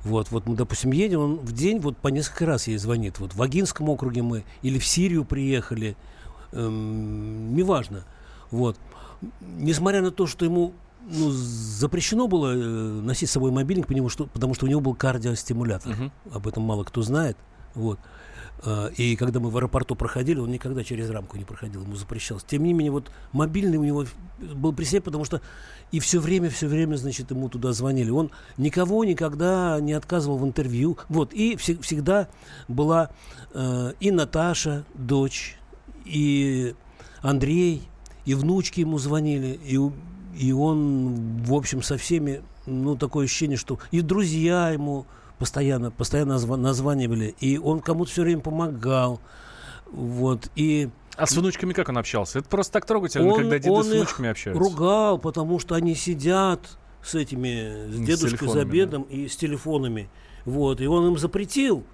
Вот, 0.04 0.30
вот 0.30 0.46
мы, 0.46 0.56
допустим, 0.56 0.92
едем, 0.92 1.20
он 1.20 1.36
в 1.36 1.52
день 1.52 1.80
вот 1.80 1.98
по 1.98 2.08
несколько 2.08 2.46
раз 2.46 2.66
ей 2.68 2.78
звонит. 2.78 3.18
Вот 3.18 3.34
в 3.34 3.42
Агинском 3.42 3.90
округе 3.90 4.22
мы 4.22 4.44
или 4.62 4.78
в 4.78 4.86
Сирию 4.86 5.24
приехали, 5.24 5.96
эм, 6.52 7.54
неважно. 7.54 8.04
Вот. 8.50 8.78
Несмотря 9.40 10.00
на 10.00 10.10
то, 10.12 10.26
что 10.26 10.44
ему 10.44 10.72
ну, 11.10 11.30
запрещено 11.30 12.28
было 12.28 12.52
э, 12.54 12.56
носить 12.56 13.28
с 13.28 13.32
собой 13.32 13.50
мобильник, 13.50 13.86
потому 13.86 14.08
что, 14.08 14.26
потому 14.26 14.54
что 14.54 14.66
у 14.66 14.68
него 14.68 14.80
был 14.80 14.94
кардиостимулятор. 14.94 15.94
Мгм. 15.94 16.12
Об 16.32 16.46
этом 16.46 16.62
мало 16.62 16.84
кто 16.84 17.02
знает. 17.02 17.36
Вот. 17.74 17.98
А, 18.64 18.88
И 18.96 19.14
когда 19.16 19.40
мы 19.40 19.50
в 19.50 19.56
аэропорту 19.56 19.94
проходили, 19.94 20.40
он 20.40 20.50
никогда 20.50 20.82
через 20.84 21.10
рамку 21.10 21.36
не 21.36 21.44
проходил, 21.44 21.82
ему 21.82 21.94
запрещалось. 21.94 22.44
Тем 22.44 22.64
не 22.64 22.72
менее, 22.72 22.90
вот 22.92 23.10
мобильный 23.32 23.78
у 23.78 23.84
него 23.84 24.04
был 24.54 24.72
при 24.72 24.84
себе, 24.84 25.00
потому 25.00 25.24
что 25.24 25.40
и 25.92 26.00
все 26.00 26.18
время, 26.18 26.50
все 26.50 26.66
время, 26.66 26.96
значит, 26.96 27.30
ему 27.30 27.48
туда 27.48 27.72
звонили. 27.72 28.10
Он 28.10 28.30
никого 28.56 29.04
никогда 29.04 29.78
не 29.80 29.92
отказывал 29.92 30.38
в 30.38 30.44
интервью. 30.44 30.98
Вот, 31.08 31.32
и 31.32 31.54
вse- 31.54 31.80
всегда 31.82 32.28
была 32.66 33.10
э, 33.54 33.92
и 34.00 34.10
Наташа, 34.10 34.84
дочь, 34.94 35.56
и 36.04 36.74
Андрей, 37.22 37.88
и 38.24 38.34
внучки 38.34 38.80
ему 38.80 38.98
звонили, 38.98 39.58
и, 39.64 39.78
и 40.38 40.52
он, 40.52 41.42
в 41.42 41.52
общем, 41.52 41.82
со 41.82 41.96
всеми, 41.96 42.42
ну, 42.66 42.96
такое 42.96 43.24
ощущение, 43.24 43.56
что 43.56 43.78
и 43.90 44.00
друзья 44.02 44.70
ему 44.70 45.06
постоянно, 45.38 45.90
постоянно 45.90 46.34
назва- 46.34 46.56
названивали, 46.56 47.34
и 47.40 47.58
он 47.58 47.80
кому-то 47.80 48.10
все 48.10 48.22
время 48.22 48.40
помогал, 48.40 49.20
вот, 49.90 50.50
и 50.54 50.90
А 51.16 51.26
с 51.26 51.32
внучками 51.36 51.72
как 51.72 51.88
он 51.88 51.98
общался? 51.98 52.38
Это 52.38 52.48
просто 52.48 52.74
так 52.74 52.84
трогательно, 52.86 53.32
он, 53.32 53.40
когда 53.40 53.58
деды 53.58 53.70
он 53.70 53.84
с 53.84 53.88
внучками 53.88 54.28
общаются. 54.30 54.62
ругал, 54.62 55.18
потому 55.18 55.58
что 55.58 55.74
они 55.74 55.94
сидят 55.94 56.60
с 57.02 57.14
этими, 57.14 57.90
с 57.90 57.94
С 57.94 57.98
дедушкой 58.00 58.48
за 58.48 58.54
телефонами, 58.54 58.62
обедом 58.68 59.02
и 59.02 59.26
с 59.28 59.36
телефонами, 59.36 60.08
вот, 60.44 60.80
и 60.80 60.86
он 60.86 61.08
им 61.08 61.18
запретил, 61.18 61.84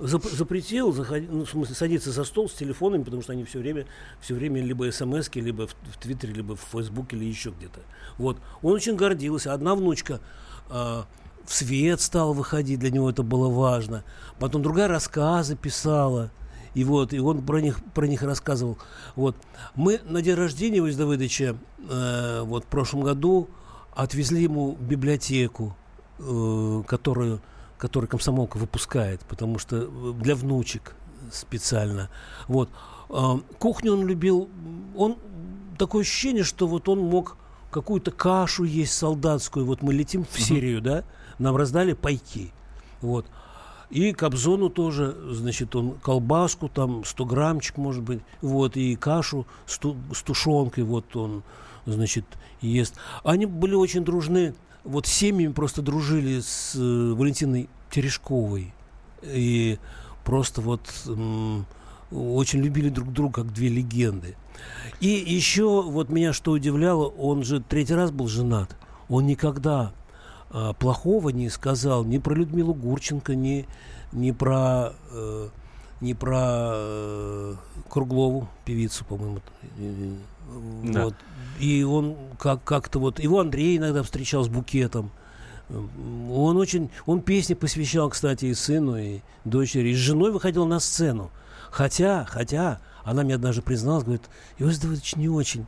зап- 0.00 0.34
запретил 0.34 0.92
заходи- 0.92 1.28
ну, 1.30 1.44
в 1.44 1.50
смысле, 1.50 1.74
садиться 1.74 2.10
за 2.10 2.24
стол 2.24 2.48
с 2.48 2.54
телефонами, 2.54 3.02
потому 3.02 3.22
что 3.22 3.32
они 3.32 3.44
все 3.44 3.58
время, 3.58 3.86
все 4.20 4.34
время 4.34 4.62
либо 4.62 4.90
смс 4.90 5.30
либо 5.34 5.66
в, 5.66 5.72
в 5.72 5.96
Твиттере, 5.98 6.32
либо 6.32 6.56
в 6.56 6.60
Фейсбуке, 6.72 7.16
или 7.16 7.24
еще 7.24 7.50
где-то. 7.50 7.80
Вот. 8.18 8.38
Он 8.62 8.72
очень 8.72 8.96
гордился. 8.96 9.52
Одна 9.52 9.74
внучка 9.74 10.20
а, 10.68 11.06
в 11.44 11.52
свет 11.52 12.00
стала 12.00 12.32
выходить, 12.32 12.80
для 12.80 12.90
него 12.90 13.10
это 13.10 13.22
было 13.22 13.48
важно. 13.48 14.04
Потом 14.38 14.62
другая 14.62 14.88
рассказы 14.88 15.56
писала. 15.56 16.30
И 16.74 16.84
вот, 16.84 17.12
и 17.12 17.18
он 17.18 17.44
про 17.44 17.60
них, 17.60 17.80
про 17.94 18.06
них 18.06 18.22
рассказывал. 18.22 18.78
Вот. 19.16 19.36
Мы 19.74 20.00
на 20.04 20.22
день 20.22 20.34
рождения 20.34 20.78
Иосифа 20.78 20.98
Давыдовича 21.00 21.56
э, 21.88 22.42
вот 22.44 22.64
в 22.64 22.66
прошлом 22.68 23.00
году 23.00 23.48
отвезли 23.94 24.44
ему 24.44 24.76
библиотеку, 24.76 25.76
э, 26.20 26.82
которую, 26.86 27.40
которую 27.80 28.08
комсомолка 28.08 28.58
выпускает, 28.58 29.22
потому 29.22 29.58
что 29.58 29.76
э, 29.76 30.12
для 30.20 30.36
внучек 30.36 30.94
специально. 31.32 32.10
Вот. 32.46 32.68
А, 33.08 33.40
кухню 33.58 33.94
он 33.94 34.06
любил. 34.06 34.50
Он 34.94 35.16
такое 35.78 36.02
ощущение, 36.02 36.44
что 36.44 36.66
вот 36.66 36.88
он 36.88 37.00
мог 37.00 37.36
какую-то 37.70 38.10
кашу 38.10 38.64
есть 38.64 38.92
солдатскую. 38.92 39.64
Вот 39.64 39.82
мы 39.82 39.94
летим 39.94 40.26
в 40.30 40.38
Сирию, 40.38 40.82
да, 40.82 41.04
нам 41.38 41.56
раздали 41.56 41.94
пайки. 41.94 42.52
Вот. 43.00 43.26
И 43.88 44.12
Кобзону 44.12 44.68
тоже, 44.68 45.16
значит, 45.30 45.74
он 45.74 45.94
колбаску, 45.94 46.68
там 46.68 47.04
100 47.04 47.24
граммчик, 47.24 47.76
может 47.76 48.04
быть, 48.04 48.20
вот, 48.40 48.76
и 48.76 48.94
кашу 48.94 49.46
с, 49.66 49.78
ту- 49.78 49.96
с 50.14 50.22
тушенкой, 50.22 50.84
вот 50.84 51.16
он, 51.16 51.42
значит, 51.86 52.24
ест. 52.60 52.94
Они 53.24 53.46
были 53.46 53.74
очень 53.74 54.04
дружны, 54.04 54.54
вот 54.84 55.06
семьями 55.06 55.52
просто 55.52 55.82
дружили 55.82 56.40
с 56.40 56.74
э, 56.74 57.12
Валентиной 57.14 57.68
Терешковой. 57.90 58.72
И 59.22 59.78
просто 60.24 60.60
вот 60.60 60.80
м, 61.06 61.66
очень 62.10 62.60
любили 62.60 62.88
друг 62.88 63.12
друга, 63.12 63.42
как 63.42 63.52
две 63.52 63.68
легенды. 63.68 64.36
И 65.00 65.08
еще 65.08 65.82
вот 65.82 66.10
меня 66.10 66.32
что 66.32 66.52
удивляло, 66.52 67.06
он 67.06 67.44
же 67.44 67.60
третий 67.60 67.94
раз 67.94 68.10
был 68.10 68.28
женат. 68.28 68.76
Он 69.08 69.26
никогда 69.26 69.92
а, 70.50 70.72
плохого 70.72 71.30
не 71.30 71.48
сказал 71.48 72.04
ни 72.04 72.18
про 72.18 72.34
Людмилу 72.34 72.74
Гурченко, 72.74 73.34
ни, 73.34 73.66
ни 74.12 74.32
про, 74.32 74.92
э, 75.12 75.48
ни 76.00 76.12
про 76.12 76.72
э, 76.74 77.54
Круглову, 77.88 78.48
певицу, 78.64 79.04
по-моему. 79.04 79.40
Да. 80.84 81.04
Вот. 81.06 81.14
И 81.58 81.82
он 81.82 82.16
как- 82.38 82.64
как-то 82.64 82.98
вот... 82.98 83.18
Его 83.20 83.40
Андрей 83.40 83.76
иногда 83.78 84.02
встречал 84.02 84.44
с 84.44 84.48
букетом. 84.48 85.10
Он 85.70 86.56
очень... 86.56 86.90
Он 87.06 87.20
песни 87.20 87.54
посвящал, 87.54 88.08
кстати, 88.10 88.46
и 88.46 88.54
сыну, 88.54 88.96
и 88.96 89.20
дочери. 89.44 89.90
И 89.90 89.94
с 89.94 89.98
женой 89.98 90.32
выходил 90.32 90.66
на 90.66 90.80
сцену. 90.80 91.30
Хотя, 91.70 92.24
хотя, 92.28 92.80
она 93.04 93.22
мне 93.22 93.34
однажды 93.34 93.62
призналась, 93.62 94.02
говорит, 94.04 94.22
Иосиф 94.58 94.82
Давыдович 94.82 95.16
не 95.16 95.28
очень 95.28 95.66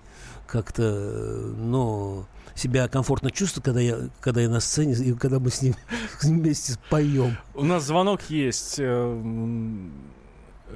как-то, 0.49 0.83
ну, 0.83 2.25
себя 2.55 2.89
комфортно 2.89 3.31
чувствует, 3.31 3.65
когда 3.65 3.81
я, 3.81 3.97
когда 4.21 4.41
я 4.41 4.49
на 4.49 4.61
сцене, 4.61 4.95
и 4.95 5.13
когда 5.15 5.39
мы 5.39 5.51
с 5.51 5.63
ним 5.63 5.75
вместе 6.23 6.75
поем. 6.91 7.37
У 7.55 7.63
нас 7.65 7.85
звонок 7.85 8.23
есть. 8.29 8.77
э, 8.79 9.23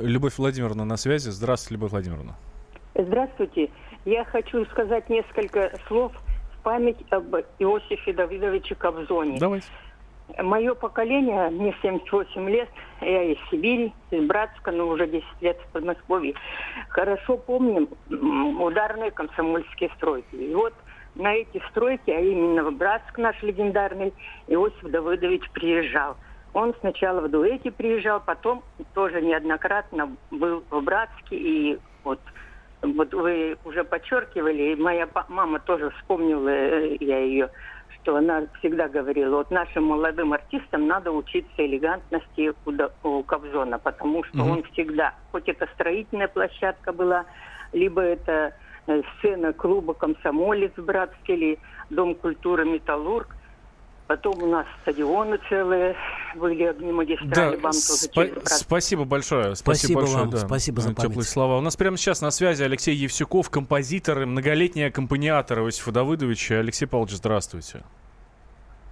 Любовь 0.01 0.37
Владимировна 0.39 0.85
на 0.85 0.97
связи. 0.97 1.31
Здравствуйте, 1.31 1.75
Любовь 1.75 1.91
Владимировна. 1.91 2.37
Здравствуйте. 2.95 3.71
Я 4.07 4.25
хочу 4.25 4.65
сказать 4.67 5.11
несколько 5.11 5.73
слов 5.89 6.13
в 6.55 6.63
память 6.63 7.05
об 7.11 7.35
Иосифе 7.59 8.13
Давидовиче 8.13 8.77
Кобзоне. 8.77 9.37
Давайте. 9.41 9.67
Мое 10.39 10.75
поколение, 10.75 11.51
мне 11.51 11.75
78 11.83 12.49
лет, 12.49 12.69
я 13.01 13.25
из 13.25 13.37
Сибири, 13.51 13.93
из 14.13 14.25
Братска, 14.29 14.71
но 14.71 14.87
уже 14.87 15.09
10 15.09 15.25
лет 15.41 15.59
в 15.61 15.73
Подмосковье. 15.73 16.35
Хорошо 16.89 17.37
помним 17.37 17.89
ударные 18.61 19.11
комсомольские 19.11 19.91
стройки. 19.97 20.37
И 20.37 20.55
вот 20.55 20.75
на 21.17 21.35
эти 21.35 21.61
стройки, 21.71 22.11
а 22.11 22.21
именно 22.21 22.63
в 22.63 22.77
Братск 22.77 23.19
наш 23.19 23.43
легендарный, 23.43 24.15
Иосиф 24.47 24.83
Давыдович 24.83 25.51
приезжал. 25.51 26.17
Он 26.55 26.75
сначала 26.79 27.23
в 27.23 27.29
дуэте 27.29 27.73
приезжал, 27.73 28.23
потом 28.25 28.63
тоже 28.95 29.21
неоднократно 29.21 30.17
был 30.31 30.63
в 30.71 30.81
Братске. 30.81 31.37
И 31.37 31.79
вот, 32.05 32.21
вот 32.83 33.15
вы 33.15 33.57
уже 33.65 33.85
подчеркивали, 33.85 34.73
и 34.73 34.77
моя 34.77 35.09
мама 35.29 35.59
тоже 35.61 35.91
вспомнила, 35.91 36.49
э, 36.49 36.97
я 37.01 37.19
ее, 37.19 37.51
что 37.89 38.17
она 38.17 38.47
всегда 38.59 38.89
говорила, 38.89 39.37
вот 39.37 39.51
нашим 39.51 39.85
молодым 39.85 40.33
артистам 40.33 40.87
надо 40.87 41.13
учиться 41.13 41.65
элегантности 41.65 42.53
у, 42.65 42.73
у 43.09 43.23
Кобзона, 43.25 43.79
потому 43.79 44.25
что 44.25 44.39
Мгм. 44.39 44.51
он 44.51 44.63
всегда, 44.73 45.15
хоть 45.33 45.49
это 45.49 45.69
строительная 45.75 46.29
площадка 46.29 46.93
была, 46.93 47.27
либо 47.73 48.01
это 48.01 48.53
э, 48.87 49.03
сцена 49.19 49.53
клуба 49.53 49.95
«Комсомолец» 49.95 50.73
в 50.77 50.85
Братске 50.85 51.35
или 51.35 51.59
Дом 51.91 52.15
культуры 52.15 52.65
«Металлург», 52.65 53.36
потом 54.07 54.43
у 54.43 54.47
нас 54.47 54.67
стадионы 54.83 55.39
целые 55.49 55.97
были, 56.37 56.65
огни 56.65 56.93
магистрали, 56.93 57.57
Да, 57.57 57.63
вам 57.63 57.73
тоже 57.73 58.09
спа- 58.15 58.43
спасибо 58.45 59.05
большое. 59.05 59.57
Спасибо 59.57 60.01
большое, 60.01 60.19
вам, 60.21 60.31
да, 60.31 60.39
спасибо 60.39 60.81
за 60.83 60.91
Теплые 60.91 61.11
память. 61.15 61.29
слова. 61.29 61.59
У 61.59 61.61
нас 61.61 61.77
прямо 61.77 61.97
сейчас 61.97 62.21
на 62.21 62.31
связи 62.31 62.63
Алексей 62.63 62.95
Евсюков, 62.95 63.51
композитор 63.51 64.23
и 64.23 64.25
многолетний 64.27 64.87
аккомпаниатор 64.87 65.61
Иосифа 65.61 65.93
Давыдовича. 65.93 66.59
Алексей 66.61 66.87
Павлович, 66.87 67.15
здравствуйте. 67.17 67.83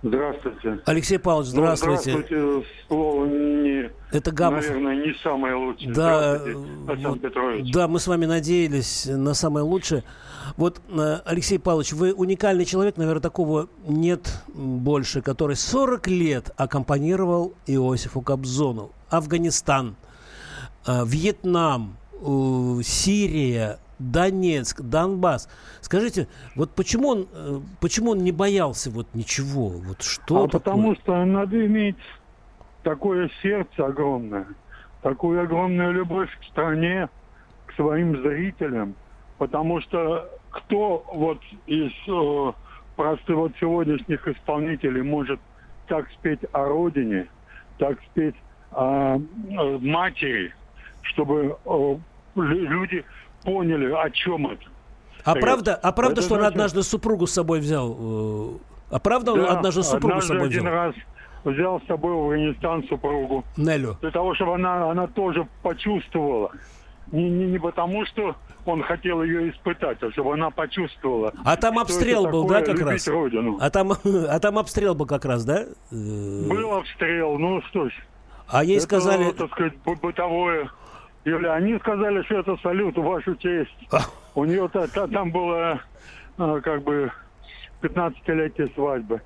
Здравствуйте. 0.05 0.81
Алексей 0.85 1.19
Павлович, 1.19 1.53
Ну, 1.55 1.63
здравствуйте. 1.63 2.11
здравствуйте. 2.13 2.67
Слово 2.89 3.25
не, 3.25 3.91
Это 4.13 4.33
Гамов. 4.33 4.63
наверное, 4.69 4.97
не 5.07 5.15
самое 5.23 5.55
лучшее. 5.55 5.93
Да, 5.95 6.37
э, 6.37 6.53
вот, 6.55 7.23
Петрович. 7.23 7.73
да, 7.73 7.89
мы 7.89 7.99
с 7.99 8.07
вами 8.07 8.27
надеялись 8.27 9.07
на 9.07 9.33
самое 9.33 9.65
лучшее. 9.65 10.05
Вот, 10.59 10.83
э, 10.91 11.21
Алексей 11.25 11.59
Павлович, 11.59 11.95
вы 11.95 12.13
уникальный 12.13 12.67
человек, 12.67 12.99
наверное, 12.99 13.23
такого 13.23 13.69
нет 13.89 14.43
больше, 14.53 15.23
который 15.23 15.57
40 15.57 16.07
лет 16.09 16.51
аккомпанировал 16.59 17.55
Иосифу 17.67 18.21
Кобзону. 18.21 18.93
Афганистан, 19.09 19.97
э, 20.87 21.03
Вьетнам, 21.07 21.97
Сирия, 22.83 23.79
Донецк, 23.99 24.81
Донбасс. 24.81 25.49
Скажите, 25.81 26.29
вот 26.57 26.71
почему 26.71 27.09
он, 27.09 27.29
э, 27.33 27.61
почему 27.81 28.13
он 28.13 28.19
не 28.19 28.33
боялся 28.33 28.91
вот 28.91 29.07
ничего? 29.15 29.69
Вот 29.69 30.03
что 30.03 30.45
а 30.45 30.49
такое? 30.49 30.61
потому 30.61 30.95
что 30.97 31.25
надо 31.25 31.65
иметь 31.67 31.97
такое 32.83 33.31
сердце 33.43 33.87
огромное, 33.87 34.47
такую 35.03 35.43
огромную 35.43 35.93
любовь 35.93 36.31
к 36.41 36.45
стране, 36.45 37.09
к 37.67 37.73
своим 37.75 38.21
зрителям, 38.23 38.95
потому 39.39 39.81
что 39.81 40.29
кто 40.51 41.05
вот 41.13 41.41
из 41.67 41.93
э, 42.07 42.53
простых 42.97 43.37
вот 43.37 43.53
сегодняшних 43.61 44.27
исполнителей 44.29 45.03
может 45.03 45.41
так 45.89 46.09
спеть 46.13 46.41
о 46.53 46.67
родине, 46.67 47.27
так 47.79 47.99
спеть 48.11 48.37
о, 48.71 49.17
э, 49.17 49.79
матери, 49.81 50.55
чтобы 51.03 51.57
э, 51.65 51.97
лю- 52.37 52.69
люди 52.69 53.05
поняли, 53.45 53.93
о 53.93 54.11
чем 54.11 54.47
это. 54.49 54.63
А 55.25 55.35
правда, 55.35 55.75
а 55.75 55.93
правда, 55.93 56.21
что 56.23 56.35
он 56.35 56.41
значит- 56.41 56.55
однажды 56.55 56.83
супругу 56.83 57.27
с 57.27 57.33
собой 57.33 57.61
взял? 57.61 57.97
э, 57.99 58.49
А 58.91 58.99
правда, 59.01 59.33
он 59.33 59.41
Да, 59.43 59.53
однажды 59.53 59.83
супругу 59.83 60.21
с 60.21 60.25
однажды 60.31 60.35
собой 60.35 60.47
один 60.49 60.61
взял? 60.63 60.73
раз 60.75 60.95
взял 61.45 61.81
с 61.81 61.87
собой 61.87 62.15
в 62.15 62.19
Афганистан 62.25 62.85
супругу. 62.85 63.45
Нелю. 63.57 63.97
Для 64.01 64.11
того, 64.11 64.35
чтобы 64.35 64.55
она, 64.55 64.91
она 64.91 65.07
тоже 65.07 65.47
почувствовала. 65.63 66.51
Не, 67.13 67.29
не, 67.31 67.47
не 67.47 67.59
потому, 67.59 68.05
что 68.07 68.35
он 68.67 68.83
хотел 68.83 69.23
ее 69.23 69.51
испытать, 69.51 70.03
а 70.03 70.11
чтобы 70.13 70.35
она 70.35 70.51
почувствовала. 70.51 71.33
А 71.45 71.57
там 71.57 71.79
обстрел 71.79 72.27
был, 72.27 72.47
да, 72.47 72.63
как 72.63 72.81
раз? 72.81 73.07
Родину. 73.09 73.59
А 73.61 73.69
там, 73.71 73.93
а 74.05 74.39
там 74.41 74.59
обстрел 74.59 74.95
был 74.95 75.07
как 75.07 75.25
раз, 75.25 75.45
да? 75.45 75.63
Э, 75.63 75.67
Был 75.91 76.75
обстрел, 76.75 77.39
ну 77.39 77.61
что 77.69 77.89
ж. 77.89 77.93
А 78.49 78.63
ей 78.65 78.77
это, 78.77 78.85
сказали... 78.85 79.31
так 79.33 79.51
сказать, 79.53 79.75
бы- 79.85 79.97
бытовое. 79.97 80.71
Или 81.25 81.47
они 81.47 81.79
сказали, 81.79 82.23
что 82.23 82.39
это 82.39 82.57
салют 82.59 82.97
в 82.97 83.03
вашу 83.03 83.35
честь. 83.37 83.89
А. 83.91 84.01
У 84.35 84.45
нее 84.45 84.69
та- 84.69 84.87
та- 84.89 85.09
там 85.09 85.31
было 85.31 85.81
а, 86.37 86.61
как 86.61 86.83
бы 86.83 87.11
15-летие 87.83 88.73
свадьбы. 88.75 89.23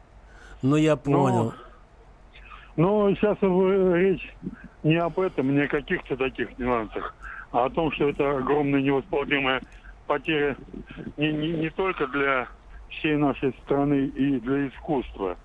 Ну, 0.62 0.76
я 0.76 0.96
понял. 0.96 1.54
Но, 2.76 3.08
но 3.08 3.14
сейчас 3.14 3.38
речь 3.42 4.36
не 4.82 4.96
об 4.96 5.18
этом, 5.18 5.52
не 5.54 5.62
о 5.62 5.68
каких-то 5.68 6.16
таких 6.16 6.56
нюансах, 6.58 7.16
а 7.50 7.64
о 7.64 7.70
том, 7.70 7.90
что 7.92 8.08
это 8.08 8.38
огромная 8.38 8.80
невосполнимая 8.80 9.60
потеря 10.06 10.56
не, 11.16 11.32
не, 11.32 11.48
не 11.52 11.70
только 11.70 12.06
для 12.06 12.48
всей 12.88 13.16
нашей 13.16 13.52
страны 13.64 14.06
и 14.06 14.38
для 14.40 14.68
искусства, 14.68 15.36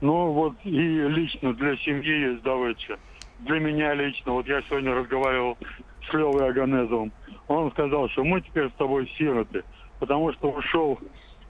но 0.00 0.32
вот 0.32 0.54
и 0.64 0.70
лично 0.70 1.52
для 1.54 1.76
семьи 1.76 2.32
Ездовича. 2.32 2.96
Для 3.40 3.60
меня 3.60 3.94
лично, 3.94 4.32
вот 4.32 4.48
я 4.48 4.60
сегодня 4.62 4.94
разговаривал 4.94 5.56
с 6.08 6.12
Левой 6.12 6.48
Аганезовым, 6.48 7.12
он 7.46 7.70
сказал, 7.72 8.08
что 8.10 8.24
мы 8.24 8.40
теперь 8.40 8.68
с 8.70 8.74
тобой 8.74 9.08
сироты, 9.18 9.64
потому 9.98 10.32
что 10.32 10.50
ушел 10.50 10.98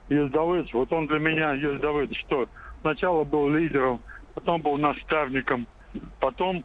Ездович, 0.09 0.73
вот 0.73 0.91
он 0.91 1.07
для 1.07 1.19
меня 1.19 1.53
Ездович 1.53 2.19
что? 2.25 2.47
Сначала 2.81 3.23
был 3.23 3.49
лидером, 3.49 3.99
потом 4.33 4.61
был 4.61 4.77
наставником, 4.77 5.67
потом 6.19 6.63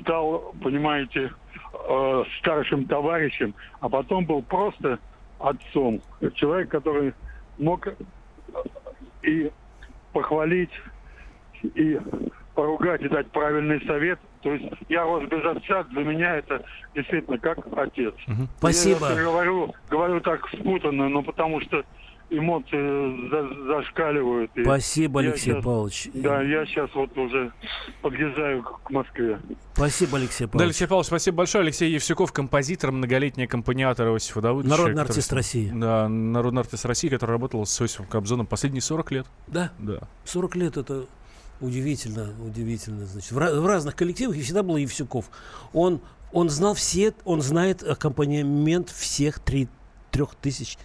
стал, 0.00 0.54
понимаете, 0.62 1.32
э, 1.88 2.24
старшим 2.38 2.86
товарищем, 2.86 3.54
а 3.80 3.88
потом 3.88 4.24
был 4.24 4.42
просто 4.42 4.98
отцом. 5.38 6.00
Человек, 6.34 6.70
который 6.70 7.12
мог 7.58 7.88
и 9.22 9.50
похвалить, 10.12 10.70
и 11.62 11.98
поругать, 12.56 13.02
и 13.02 13.08
дать 13.08 13.30
правильный 13.30 13.80
совет. 13.86 14.18
То 14.42 14.52
есть 14.52 14.66
я 14.88 15.04
рос 15.04 15.22
без 15.28 15.44
отца, 15.44 15.84
для 15.84 16.02
меня 16.02 16.36
это 16.36 16.64
действительно 16.94 17.38
как 17.38 17.58
отец. 17.76 18.14
Спасибо. 18.58 19.08
Я 19.14 19.22
говорю, 19.24 19.74
говорю 19.88 20.20
так 20.20 20.40
спутанно, 20.48 21.08
но 21.08 21.22
потому 21.22 21.60
что 21.60 21.84
эмоции 22.28 23.28
за- 23.30 23.64
зашкаливают. 23.66 24.50
и 24.56 24.64
Спасибо, 24.64 25.20
Алексей 25.20 25.52
щас- 25.52 25.64
Павлович. 25.64 26.08
Да, 26.14 26.42
я 26.42 26.66
сейчас 26.66 26.90
вот 26.94 27.16
уже 27.16 27.52
подъезжаю 28.02 28.62
к 28.64 28.90
Москве. 28.90 29.38
Спасибо, 29.74 30.18
Алексей 30.18 30.44
Да, 30.46 30.50
Павлович. 30.52 30.66
Алексей 30.66 30.86
Павлович, 30.88 31.06
спасибо 31.06 31.36
большое. 31.36 31.62
Алексей 31.62 31.90
Евсюков, 31.92 32.32
композитор, 32.32 32.90
многолетний 32.90 33.44
аккомпаниатор 33.44 34.08
Иосифа 34.08 34.40
Давыдовича. 34.40 34.76
Народный 34.76 34.94
который- 35.02 35.08
артист 35.10 35.32
России. 35.32 35.70
Да, 35.72 36.08
народный 36.08 36.62
артист 36.62 36.84
России, 36.84 37.08
который 37.08 37.30
работал 37.32 37.64
с 37.64 37.80
Иосифом 37.80 38.06
Кобзоном 38.06 38.46
последние 38.46 38.82
40 38.82 39.12
лет. 39.12 39.26
Да, 39.46 39.70
Да. 39.78 40.00
40 40.24 40.56
лет 40.56 40.76
это 40.76 41.04
удивительно, 41.60 42.30
удивительно. 42.44 43.06
Значит, 43.06 43.32
в, 43.32 43.36
в 43.36 43.66
разных 43.66 43.96
коллективах 43.96 44.36
и 44.36 44.42
всегда 44.42 44.62
был 44.62 44.76
Евсюков. 44.76 45.30
Он, 45.72 46.00
он 46.32 46.50
знал 46.50 46.74
все, 46.74 47.14
он 47.24 47.42
знает 47.42 47.82
аккомпанемент 47.82 48.90
всех 48.90 49.38
три, 49.40 49.68
трех 50.10 50.34
тысяч 50.34 50.78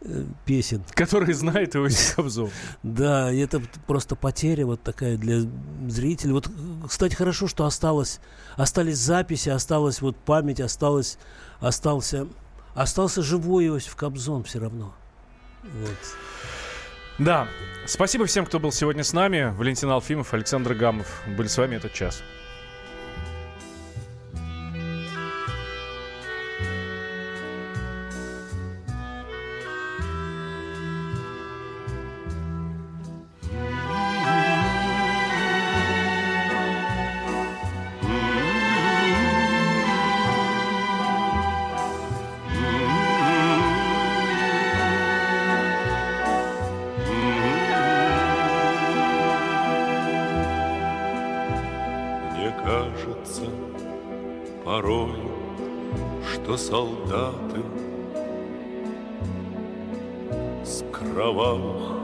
э, 0.00 0.24
песен. 0.44 0.84
Который 0.90 1.32
знает 1.34 1.76
Иосиф 1.76 2.16
Кобзон. 2.16 2.50
Да, 2.82 3.32
и 3.32 3.38
это 3.38 3.62
просто 3.86 4.16
потеря 4.16 4.66
вот 4.66 4.82
такая 4.82 5.16
для 5.16 5.40
зрителей. 5.88 6.32
Вот, 6.32 6.50
кстати, 6.88 7.14
хорошо, 7.14 7.46
что 7.46 7.64
осталось, 7.64 8.20
остались 8.56 8.98
записи, 8.98 9.48
осталась 9.48 10.00
вот 10.00 10.16
память, 10.16 10.60
осталось, 10.60 11.18
остался, 11.60 12.26
остался 12.74 13.22
живой 13.22 13.66
Иосиф 13.66 13.96
Кобзон 13.96 14.44
все 14.44 14.60
равно. 14.60 14.94
Вот. 15.62 15.98
Да. 17.18 17.48
Спасибо 17.84 18.26
всем, 18.26 18.46
кто 18.46 18.58
был 18.60 18.72
сегодня 18.72 19.02
с 19.02 19.12
нами. 19.12 19.52
Валентин 19.56 19.90
Алфимов, 19.90 20.32
Александр 20.34 20.74
Гамов 20.74 21.22
были 21.26 21.48
с 21.48 21.58
вами 21.58 21.76
этот 21.76 21.92
час. 21.92 22.22
Кажется 53.22 53.44
порой, 54.64 55.14
что 56.32 56.56
солдаты 56.56 57.62
с 60.64 60.84
кровавых 60.92 61.98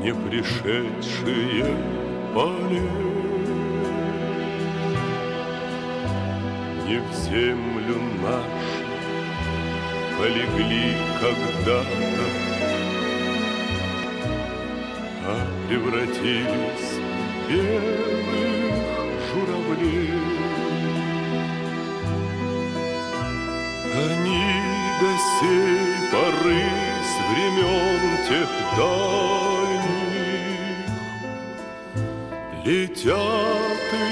не 0.00 0.12
пришедшие 0.12 1.76
полей. 2.34 2.80
Не 6.86 6.98
в 6.98 7.14
землю 7.14 7.96
нашу 8.22 8.90
полегли 10.18 10.96
когда-то, 11.20 11.84
а 15.24 15.46
превратились 15.68 16.98
в 17.46 17.52
белых 17.52 18.69
журавлей. 19.32 20.12
Они 23.94 24.44
до 25.00 25.10
сей 25.38 25.80
поры 26.12 26.64
с 27.02 27.14
времен 27.30 28.02
тех 28.28 28.50
дальних 28.76 29.50
Летят 32.64 33.88
и 33.92 34.06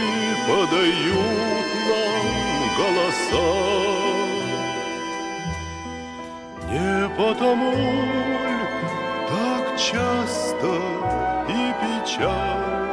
подают 0.49 1.69
нам 1.89 2.25
голоса 2.79 3.51
Не 6.71 6.93
потому 7.17 7.75
так 9.29 9.65
часто 9.79 10.71
и 11.49 11.51
печально 11.81 12.88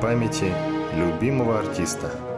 Памяти 0.00 0.50
любимого 0.96 1.58
артиста. 1.58 2.29